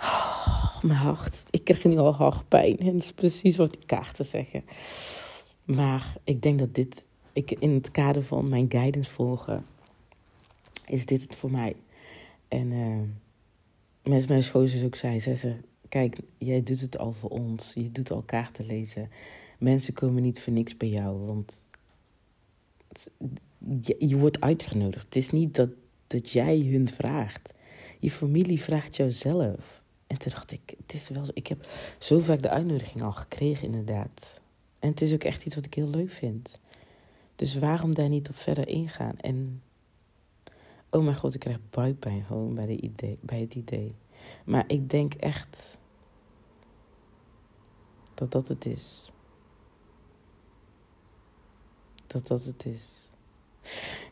Oh, 0.00 0.82
mijn 0.82 0.98
hart. 0.98 1.44
Ik 1.50 1.64
krijg 1.64 1.84
nu 1.84 1.96
al 1.96 2.14
hartpijn. 2.14 2.78
En 2.78 2.92
dat 2.92 3.02
is 3.02 3.12
precies 3.12 3.56
wat 3.56 3.70
die 3.70 3.84
kaarten 3.86 4.24
zeggen. 4.24 4.62
Maar 5.64 6.16
ik 6.24 6.42
denk 6.42 6.58
dat 6.58 6.74
dit, 6.74 7.04
ik 7.32 7.50
in 7.50 7.74
het 7.74 7.90
kader 7.90 8.22
van 8.22 8.48
mijn 8.48 8.66
guidance 8.68 9.10
volgen, 9.10 9.64
is 10.86 11.06
dit 11.06 11.22
het 11.22 11.36
voor 11.36 11.50
mij. 11.50 11.76
En 12.48 12.70
uh, 12.70 12.98
mensen, 14.02 14.28
mijn 14.28 14.42
schoonzus 14.42 14.84
ook 14.84 14.94
zei, 14.94 15.20
zei 15.20 15.36
ze, 15.36 15.56
kijk, 15.88 16.18
jij 16.38 16.62
doet 16.62 16.80
het 16.80 16.98
al 16.98 17.12
voor 17.12 17.30
ons. 17.30 17.72
Je 17.74 17.92
doet 17.92 18.10
al 18.10 18.22
kaarten 18.22 18.66
lezen. 18.66 19.10
Mensen 19.58 19.94
komen 19.94 20.22
niet 20.22 20.40
voor 20.40 20.52
niks 20.52 20.76
bij 20.76 20.88
jou, 20.88 21.26
want 21.26 21.64
je, 23.98 24.16
wordt 24.16 24.40
uitgenodigd. 24.40 25.04
Het 25.04 25.16
is 25.16 25.30
niet 25.30 25.54
dat, 25.54 25.70
dat 26.06 26.30
jij 26.30 26.58
hun 26.58 26.88
vraagt. 26.88 27.54
Je 27.98 28.10
familie 28.10 28.62
vraagt 28.62 28.96
jou 28.96 29.10
zelf. 29.10 29.82
En 30.06 30.18
toen 30.18 30.32
dacht 30.32 30.52
ik, 30.52 30.74
het 30.76 30.94
is 30.94 31.08
wel. 31.08 31.24
Ik 31.32 31.46
heb 31.46 31.66
zo 31.98 32.18
vaak 32.18 32.42
de 32.42 32.48
uitnodiging 32.48 33.02
al 33.02 33.12
gekregen, 33.12 33.66
inderdaad. 33.66 34.40
En 34.78 34.90
het 34.90 35.00
is 35.00 35.12
ook 35.12 35.24
echt 35.24 35.46
iets 35.46 35.54
wat 35.54 35.64
ik 35.64 35.74
heel 35.74 35.88
leuk 35.88 36.10
vind. 36.10 36.58
Dus 37.36 37.54
waarom 37.54 37.94
daar 37.94 38.08
niet 38.08 38.28
op 38.28 38.36
verder 38.36 38.68
ingaan? 38.68 39.18
En 39.18 39.62
oh 40.90 41.04
mijn 41.04 41.16
god, 41.16 41.34
ik 41.34 41.40
krijg 41.40 41.58
buikpijn 41.70 42.24
gewoon 42.24 42.54
bij, 42.54 42.66
de 42.66 42.80
idee, 42.80 43.18
bij 43.20 43.40
het 43.40 43.54
idee. 43.54 43.94
Maar 44.44 44.64
ik 44.66 44.90
denk 44.90 45.14
echt 45.14 45.78
dat 48.14 48.32
dat 48.32 48.48
het 48.48 48.66
is. 48.66 49.12
Dat 52.08 52.26
dat 52.26 52.44
het 52.44 52.66
is. 52.66 53.08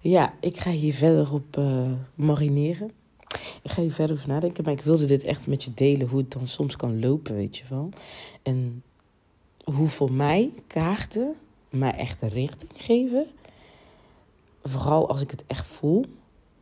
Ja, 0.01 0.35
ik 0.41 0.57
ga 0.57 0.71
hier 0.71 0.95
verder 0.95 1.33
op 1.33 1.57
uh, 1.59 1.93
marineren. 2.15 2.91
Ik 3.63 3.71
ga 3.71 3.83
hier 3.83 3.93
verder 3.93 4.17
over 4.17 4.29
nadenken, 4.29 4.65
maar 4.65 4.73
ik 4.73 4.83
wilde 4.83 5.05
dit 5.05 5.25
echt 5.25 5.47
met 5.47 5.65
je 5.65 5.75
delen 5.75 6.09
hoe 6.09 6.19
het 6.19 6.33
dan 6.33 6.49
soms 6.49 6.77
kan 6.77 7.01
lopen, 7.01 7.35
weet 7.35 7.57
je 7.57 7.65
wel. 7.69 7.89
En 8.43 8.83
hoe 9.65 9.89
voor 9.89 10.13
mij 10.13 10.53
kaarten 10.67 11.35
mij 11.71 11.93
echt 11.93 12.23
een 12.23 12.29
richting 12.29 12.71
geven. 12.75 13.27
Vooral 14.63 15.09
als 15.09 15.21
ik 15.21 15.31
het 15.31 15.45
echt 15.47 15.67
voel 15.67 16.05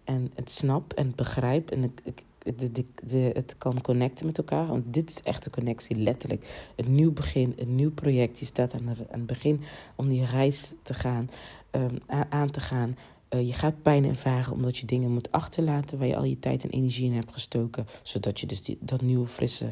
en 0.05 0.31
het 0.35 0.51
snap 0.51 0.93
en 0.93 1.07
het 1.07 1.17
begrijp 1.17 1.71
en 1.71 1.83
ik, 2.05 2.23
de, 2.45 2.73
de, 2.73 2.85
de, 3.05 3.31
het 3.33 3.55
kan 3.59 3.81
connecten 3.81 4.27
met 4.27 4.39
elkaar. 4.39 4.67
Want 4.67 4.85
dit 4.87 5.11
is 5.11 5.23
echt 5.23 5.47
een 5.47 5.53
connectie, 5.53 5.97
letterlijk. 5.97 6.71
Een 6.77 6.95
nieuw 6.95 7.13
begin, 7.13 7.55
een 7.57 7.75
nieuw 7.75 7.93
project. 7.93 8.39
Je 8.39 8.45
staat 8.45 8.75
aan, 8.75 8.97
het 9.09 9.27
begin 9.27 9.61
om 9.95 10.09
die 10.09 10.25
reis 10.25 10.73
te 10.83 10.95
gaan, 10.95 11.31
um, 11.71 11.99
aan 12.29 12.51
te 12.51 12.61
gaan. 12.61 12.97
Uh, 13.31 13.47
je 13.47 13.53
gaat 13.53 13.83
pijn 13.83 14.05
ervaren 14.05 14.53
omdat 14.53 14.77
je 14.77 14.87
dingen 14.87 15.11
moet 15.11 15.33
achterlaten 15.33 15.99
waar 15.99 16.07
je 16.07 16.17
al 16.17 16.25
je 16.25 16.39
tijd 16.39 16.65
en 16.65 16.71
energie 16.71 17.07
in 17.07 17.15
hebt 17.15 17.33
gestoken. 17.33 17.87
Zodat 18.03 18.41
je 18.41 18.47
dus 18.47 18.63
die, 18.63 18.79
dat 18.81 19.03
nieuwe, 19.03 19.27
frisse 19.27 19.71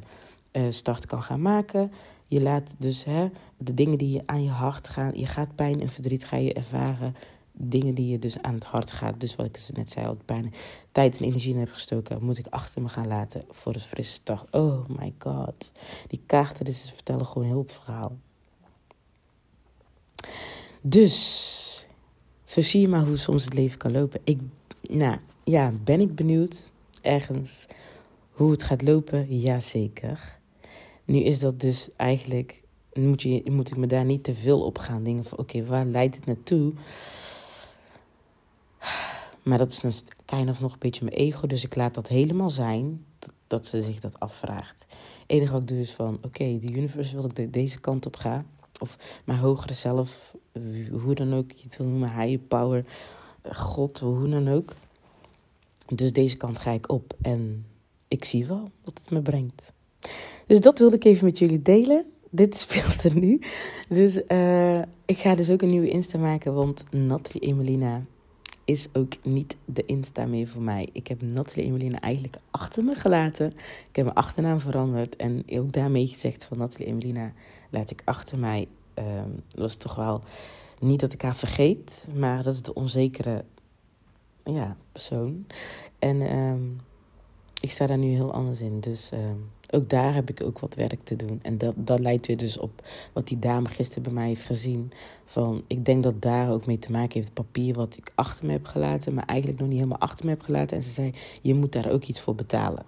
uh, 0.53 0.63
start 0.69 1.07
kan 1.07 1.23
gaan 1.23 1.43
maken. 1.43 1.93
Je 2.27 2.41
laat 2.41 2.75
dus 2.79 3.05
hè, 3.05 3.29
de 3.57 3.75
dingen 3.75 3.99
die 3.99 4.11
je 4.11 4.23
aan 4.27 4.43
je 4.43 4.51
hart 4.51 4.89
gaan, 4.89 5.13
je 5.15 5.27
gaat 5.27 5.55
pijn 5.55 5.81
en 5.81 5.89
verdriet 5.89 6.25
ga 6.25 6.37
je 6.37 6.53
ervaren 6.53 7.15
dingen 7.53 7.95
die 7.95 8.09
je 8.09 8.19
dus 8.19 8.43
aan 8.43 8.55
het 8.55 8.65
hart 8.65 8.91
gaat. 8.91 9.21
Dus 9.21 9.37
wat 9.37 9.47
ik 9.47 9.59
net 9.75 9.91
zei, 9.91 10.07
al 10.07 10.17
bijna 10.25 10.49
tijd 10.93 11.19
en 11.19 11.25
energie 11.25 11.55
in 11.55 11.61
heb 11.61 11.73
gestoken, 11.73 12.25
moet 12.25 12.39
ik 12.39 12.47
achter 12.51 12.83
me 12.83 12.89
gaan 12.89 13.07
laten 13.07 13.45
voor 13.51 13.73
het 13.73 13.83
frisse 13.83 14.13
start. 14.13 14.51
Oh 14.51 14.89
my 14.89 15.15
god. 15.19 15.73
Die 16.07 16.21
kaarten 16.27 16.65
dus 16.65 16.91
vertellen 16.95 17.27
gewoon 17.27 17.49
heel 17.49 17.59
het 17.59 17.73
verhaal. 17.73 18.17
Dus, 20.81 21.87
zo 22.45 22.61
zie 22.61 22.81
je 22.81 22.89
maar 22.89 23.07
hoe 23.07 23.17
soms 23.17 23.45
het 23.45 23.55
leven 23.55 23.79
kan 23.79 23.93
lopen. 23.93 24.21
Ik, 24.25 24.41
nou 24.89 25.19
ja, 25.45 25.73
ben 25.85 26.01
ik 26.01 26.15
benieuwd 26.15 26.71
ergens 27.01 27.67
hoe 28.31 28.51
het 28.51 28.63
gaat 28.63 28.83
lopen? 28.83 29.39
Jazeker. 29.39 30.39
Nu 31.05 31.19
is 31.19 31.39
dat 31.39 31.61
dus 31.61 31.89
eigenlijk, 31.97 32.63
moet, 32.93 33.23
je, 33.23 33.43
moet 33.51 33.71
ik 33.71 33.77
me 33.77 33.87
daar 33.87 34.05
niet 34.05 34.25
te 34.25 34.35
veel 34.35 34.61
op 34.61 34.79
gaan 34.79 35.03
dingen 35.03 35.25
van, 35.25 35.39
oké, 35.39 35.65
waar 35.65 35.87
leidt 35.87 36.17
het 36.17 36.27
naartoe? 36.27 36.73
Maar 39.43 39.59
dat 39.59 39.73
is 39.73 39.79
dus 39.81 40.05
kind 40.25 40.51
of 40.51 40.61
nog 40.61 40.73
een 40.73 40.79
beetje 40.79 41.05
mijn 41.05 41.17
ego. 41.17 41.47
Dus 41.47 41.65
ik 41.65 41.75
laat 41.75 41.95
dat 41.95 42.09
helemaal 42.09 42.51
zijn. 42.51 43.05
Dat, 43.47 43.67
ze 43.67 43.83
zich 43.83 44.01
dat 44.01 44.21
afvraagt. 44.21 44.87
Het 45.21 45.31
enige 45.31 45.53
wat 45.53 45.61
ik 45.61 45.69
doe 45.69 45.81
is 45.81 45.93
van... 45.93 46.15
Oké, 46.15 46.27
okay, 46.27 46.59
de 46.61 46.73
universe 46.73 47.15
wil 47.15 47.31
ik 47.35 47.53
deze 47.53 47.81
kant 47.81 48.07
op 48.07 48.17
gaan. 48.17 48.47
Of 48.81 48.99
mijn 49.25 49.39
hogere 49.39 49.73
zelf. 49.73 50.37
Hoe 50.91 51.15
dan 51.15 51.35
ook 51.35 51.51
je 51.51 51.63
het 51.63 51.77
wil 51.77 51.87
noemen. 51.87 52.21
Higher 52.21 52.39
power. 52.39 52.85
God, 53.53 53.99
hoe 53.99 54.29
dan 54.29 54.49
ook. 54.49 54.73
Dus 55.95 56.13
deze 56.13 56.37
kant 56.37 56.59
ga 56.59 56.71
ik 56.71 56.91
op. 56.91 57.15
En 57.23 57.67
ik 58.09 58.25
zie 58.25 58.47
wel 58.47 58.71
wat 58.85 58.99
het 58.99 59.11
me 59.11 59.23
brengt. 59.23 59.73
Dus 60.47 60.61
dat 60.61 60.79
wilde 60.79 60.97
ik 60.97 61.05
even 61.05 61.25
met 61.25 61.39
jullie 61.39 61.61
delen. 61.61 62.07
Dit 62.31 62.57
speelt 62.57 63.03
er 63.03 63.19
nu. 63.19 63.41
Dus 63.89 64.21
uh, 64.29 64.79
ik 65.05 65.19
ga 65.19 65.35
dus 65.35 65.51
ook 65.51 65.63
een 65.63 65.71
nieuwe 65.71 65.89
Insta 65.89 66.19
maken. 66.19 66.55
Want 66.55 66.85
Nathalie 66.91 67.41
Emelina 67.41 68.05
is 68.65 68.89
ook 68.93 69.13
niet 69.25 69.57
de 69.65 69.87
Insta 69.87 70.27
meer 70.27 70.49
voor 70.49 70.63
mij. 70.63 70.89
Ik 70.93 71.07
heb 71.07 71.23
Nathalie 71.23 71.69
Emeline 71.69 71.99
eigenlijk 71.99 72.37
achter 72.51 72.85
me 72.85 72.95
gelaten. 72.95 73.47
Ik 73.89 73.97
heb 73.97 74.05
mijn 74.05 74.17
achternaam 74.17 74.61
veranderd. 74.61 75.17
En 75.17 75.45
ook 75.49 75.73
daarmee 75.73 76.07
gezegd 76.07 76.45
van 76.45 76.59
Nathalie 76.59 76.87
Emelina 76.87 77.33
laat 77.71 77.91
ik 77.91 78.03
achter 78.05 78.39
mij. 78.39 78.69
Um, 78.95 79.43
dat 79.49 79.61
was 79.61 79.77
toch 79.77 79.95
wel 79.95 80.23
niet 80.79 81.01
dat 81.01 81.13
ik 81.13 81.23
haar 81.23 81.37
vergeet, 81.37 82.09
maar 82.15 82.43
dat 82.43 82.55
is 82.55 82.63
de 82.63 82.75
onzekere 82.75 83.45
ja, 84.45 84.77
persoon. 84.93 85.47
En 85.99 86.37
um, 86.37 86.81
ik 87.63 87.71
sta 87.71 87.87
daar 87.87 87.99
nu 87.99 88.09
heel 88.09 88.33
anders 88.33 88.61
in. 88.61 88.81
Dus 88.81 89.11
um, 89.13 89.51
ook 89.71 89.89
daar 89.89 90.15
heb 90.15 90.31
ik 90.31 90.43
ook 90.43 90.59
wat 90.59 90.75
werk 90.75 91.05
te 91.05 91.17
doen. 91.17 91.39
En 91.43 91.59
dat, 91.59 91.75
dat 91.77 91.99
leidt 91.99 92.27
weer 92.27 92.37
dus 92.37 92.59
op 92.59 92.83
wat 93.13 93.29
die 93.29 93.39
dame 93.39 93.69
gisteren 93.69 94.03
bij 94.03 94.13
mij 94.13 94.27
heeft 94.27 94.45
gezien. 94.45 94.91
Van, 95.25 95.63
ik 95.67 95.85
denk 95.85 96.03
dat 96.03 96.23
daar 96.23 96.51
ook 96.51 96.67
mee 96.67 96.79
te 96.79 96.91
maken 96.91 97.13
heeft. 97.13 97.27
Het 97.27 97.35
papier 97.35 97.75
wat 97.75 97.97
ik 97.97 98.13
achter 98.15 98.47
me 98.47 98.53
heb 98.53 98.67
gelaten, 98.67 99.15
maar 99.15 99.27
eigenlijk 99.27 99.61
nog 99.61 99.69
niet 99.69 99.79
helemaal 99.79 100.01
achter 100.01 100.25
me 100.25 100.31
heb 100.31 100.43
gelaten. 100.43 100.77
En 100.77 100.83
ze 100.83 100.91
zei, 100.91 101.15
je 101.43 101.55
moet 101.55 101.73
daar 101.73 101.91
ook 101.91 102.05
iets 102.05 102.21
voor 102.21 102.35
betalen. 102.35 102.85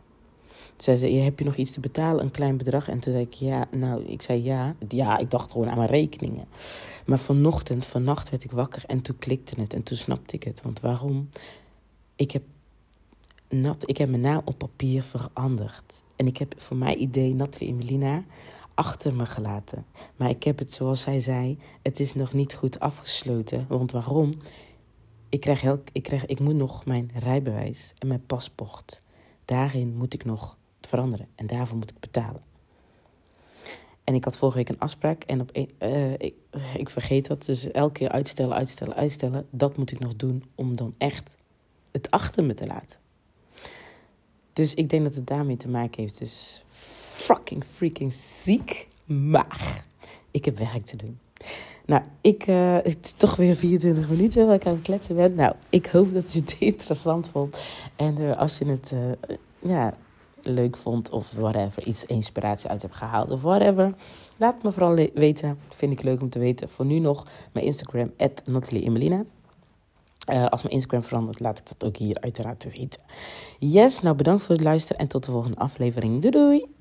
Ze 0.76 0.96
zei, 0.96 1.20
heb 1.20 1.38
je 1.38 1.44
nog 1.44 1.56
iets 1.56 1.72
te 1.72 1.80
betalen, 1.80 2.24
een 2.24 2.30
klein 2.30 2.56
bedrag? 2.56 2.88
En 2.88 2.98
toen 2.98 3.12
zei 3.12 3.24
ik, 3.24 3.32
ja, 3.32 3.66
nou, 3.70 4.04
ik 4.04 4.22
zei 4.22 4.42
ja. 4.42 4.74
Ja, 4.88 5.18
ik 5.18 5.30
dacht 5.30 5.50
gewoon 5.50 5.68
aan 5.68 5.76
mijn 5.76 5.88
rekeningen. 5.88 6.46
Maar 7.06 7.18
vanochtend, 7.18 7.86
vannacht 7.86 8.30
werd 8.30 8.44
ik 8.44 8.50
wakker 8.50 8.84
en 8.86 9.00
toen 9.00 9.18
klikte 9.18 9.60
het. 9.60 9.74
En 9.74 9.82
toen 9.82 9.96
snapte 9.96 10.36
ik 10.36 10.42
het. 10.42 10.62
Want 10.62 10.80
waarom? 10.80 11.28
Ik 12.16 12.30
heb 12.30 12.42
Nat, 13.48 13.88
ik 13.88 13.96
heb 13.96 14.08
mijn 14.08 14.20
naam 14.20 14.42
op 14.44 14.58
papier 14.58 15.02
veranderd. 15.02 16.02
En 16.16 16.26
ik 16.26 16.36
heb 16.36 16.54
voor 16.56 16.76
mijn 16.76 17.00
idee 17.00 17.34
Nathalie 17.34 17.68
Emelina 17.68 18.24
achter 18.74 19.14
me 19.14 19.26
gelaten. 19.26 19.86
Maar 20.16 20.28
ik 20.28 20.42
heb 20.42 20.58
het, 20.58 20.72
zoals 20.72 21.00
zij 21.00 21.20
zei, 21.20 21.58
het 21.82 22.00
is 22.00 22.14
nog 22.14 22.32
niet 22.32 22.54
goed 22.54 22.80
afgesloten. 22.80 23.66
Want 23.68 23.92
waarom? 23.92 24.30
Ik, 25.28 25.40
krijg 25.40 25.62
ik, 25.92 26.02
krijg, 26.02 26.26
ik 26.26 26.40
moet 26.40 26.54
nog 26.54 26.84
mijn 26.84 27.10
rijbewijs 27.14 27.92
en 27.98 28.08
mijn 28.08 28.26
paspoort. 28.26 29.00
Daarin 29.44 29.96
moet 29.96 30.14
ik 30.14 30.24
nog 30.24 30.58
veranderen. 30.80 31.28
En 31.34 31.46
daarvoor 31.46 31.76
moet 31.76 31.90
ik 31.90 32.00
betalen. 32.00 32.42
En 34.04 34.14
ik 34.14 34.24
had 34.24 34.36
vorige 34.36 34.56
week 34.56 34.68
een 34.68 34.78
afspraak 34.78 35.22
en 35.22 35.40
op 35.40 35.56
uh, 35.56 36.12
ik, 36.12 36.34
ik 36.76 36.90
vergeet 36.90 37.26
dat. 37.26 37.44
Dus 37.44 37.70
elke 37.70 37.92
keer 37.92 38.08
uitstellen, 38.08 38.56
uitstellen, 38.56 38.94
uitstellen. 38.94 39.46
Dat 39.50 39.76
moet 39.76 39.92
ik 39.92 39.98
nog 39.98 40.16
doen 40.16 40.44
om 40.54 40.76
dan 40.76 40.94
echt 40.98 41.36
het 41.90 42.10
achter 42.10 42.44
me 42.44 42.54
te 42.54 42.66
laten. 42.66 42.98
Dus 44.54 44.74
ik 44.74 44.90
denk 44.90 45.04
dat 45.04 45.14
het 45.14 45.26
daarmee 45.26 45.56
te 45.56 45.68
maken 45.68 46.02
heeft. 46.02 46.18
Dus 46.18 46.62
fucking 46.68 47.64
freaking 47.74 48.14
ziek. 48.14 48.88
Maar 49.04 49.84
ik 50.30 50.44
heb 50.44 50.58
werk 50.58 50.84
te 50.84 50.96
doen. 50.96 51.18
Nou, 51.86 52.02
ik, 52.20 52.46
uh, 52.46 52.76
het 52.82 52.98
is 53.02 53.12
toch 53.12 53.36
weer 53.36 53.56
24 53.56 54.08
minuten 54.08 54.46
waar 54.46 54.54
ik 54.54 54.66
aan 54.66 54.72
het 54.72 54.82
kletsen 54.82 55.16
ben. 55.16 55.34
Nou, 55.34 55.54
ik 55.68 55.86
hoop 55.86 56.12
dat 56.12 56.32
je 56.32 56.40
het 56.40 56.56
interessant 56.72 57.28
vond. 57.28 57.58
En 57.96 58.20
uh, 58.20 58.36
als 58.36 58.58
je 58.58 58.64
het 58.64 58.92
uh, 58.94 59.38
ja, 59.58 59.94
leuk 60.42 60.76
vond 60.76 61.10
of 61.10 61.30
whatever, 61.30 61.86
iets 61.86 62.04
inspiratie 62.04 62.70
uit 62.70 62.82
hebt 62.82 62.94
gehaald 62.94 63.30
of 63.30 63.42
whatever. 63.42 63.94
Laat 64.36 64.62
me 64.62 64.72
vooral 64.72 65.08
weten. 65.14 65.58
Vind 65.68 65.92
ik 65.92 66.02
leuk 66.02 66.20
om 66.20 66.30
te 66.30 66.38
weten. 66.38 66.68
Voor 66.68 66.84
nu 66.84 66.98
nog 66.98 67.26
mijn 67.52 67.66
Instagram, 67.66 68.12
Nathalie. 68.44 69.24
Uh, 70.32 70.46
als 70.46 70.62
mijn 70.62 70.74
Instagram 70.74 71.04
verandert, 71.04 71.40
laat 71.40 71.58
ik 71.58 71.68
dat 71.68 71.84
ook 71.84 71.96
hier 71.96 72.20
uiteraard 72.20 72.64
weten. 72.64 73.00
Yes, 73.58 74.00
nou 74.00 74.16
bedankt 74.16 74.42
voor 74.42 74.54
het 74.54 74.64
luisteren 74.64 75.00
en 75.00 75.08
tot 75.08 75.24
de 75.24 75.30
volgende 75.30 75.56
aflevering. 75.56 76.22
Doei 76.22 76.30
doei! 76.30 76.73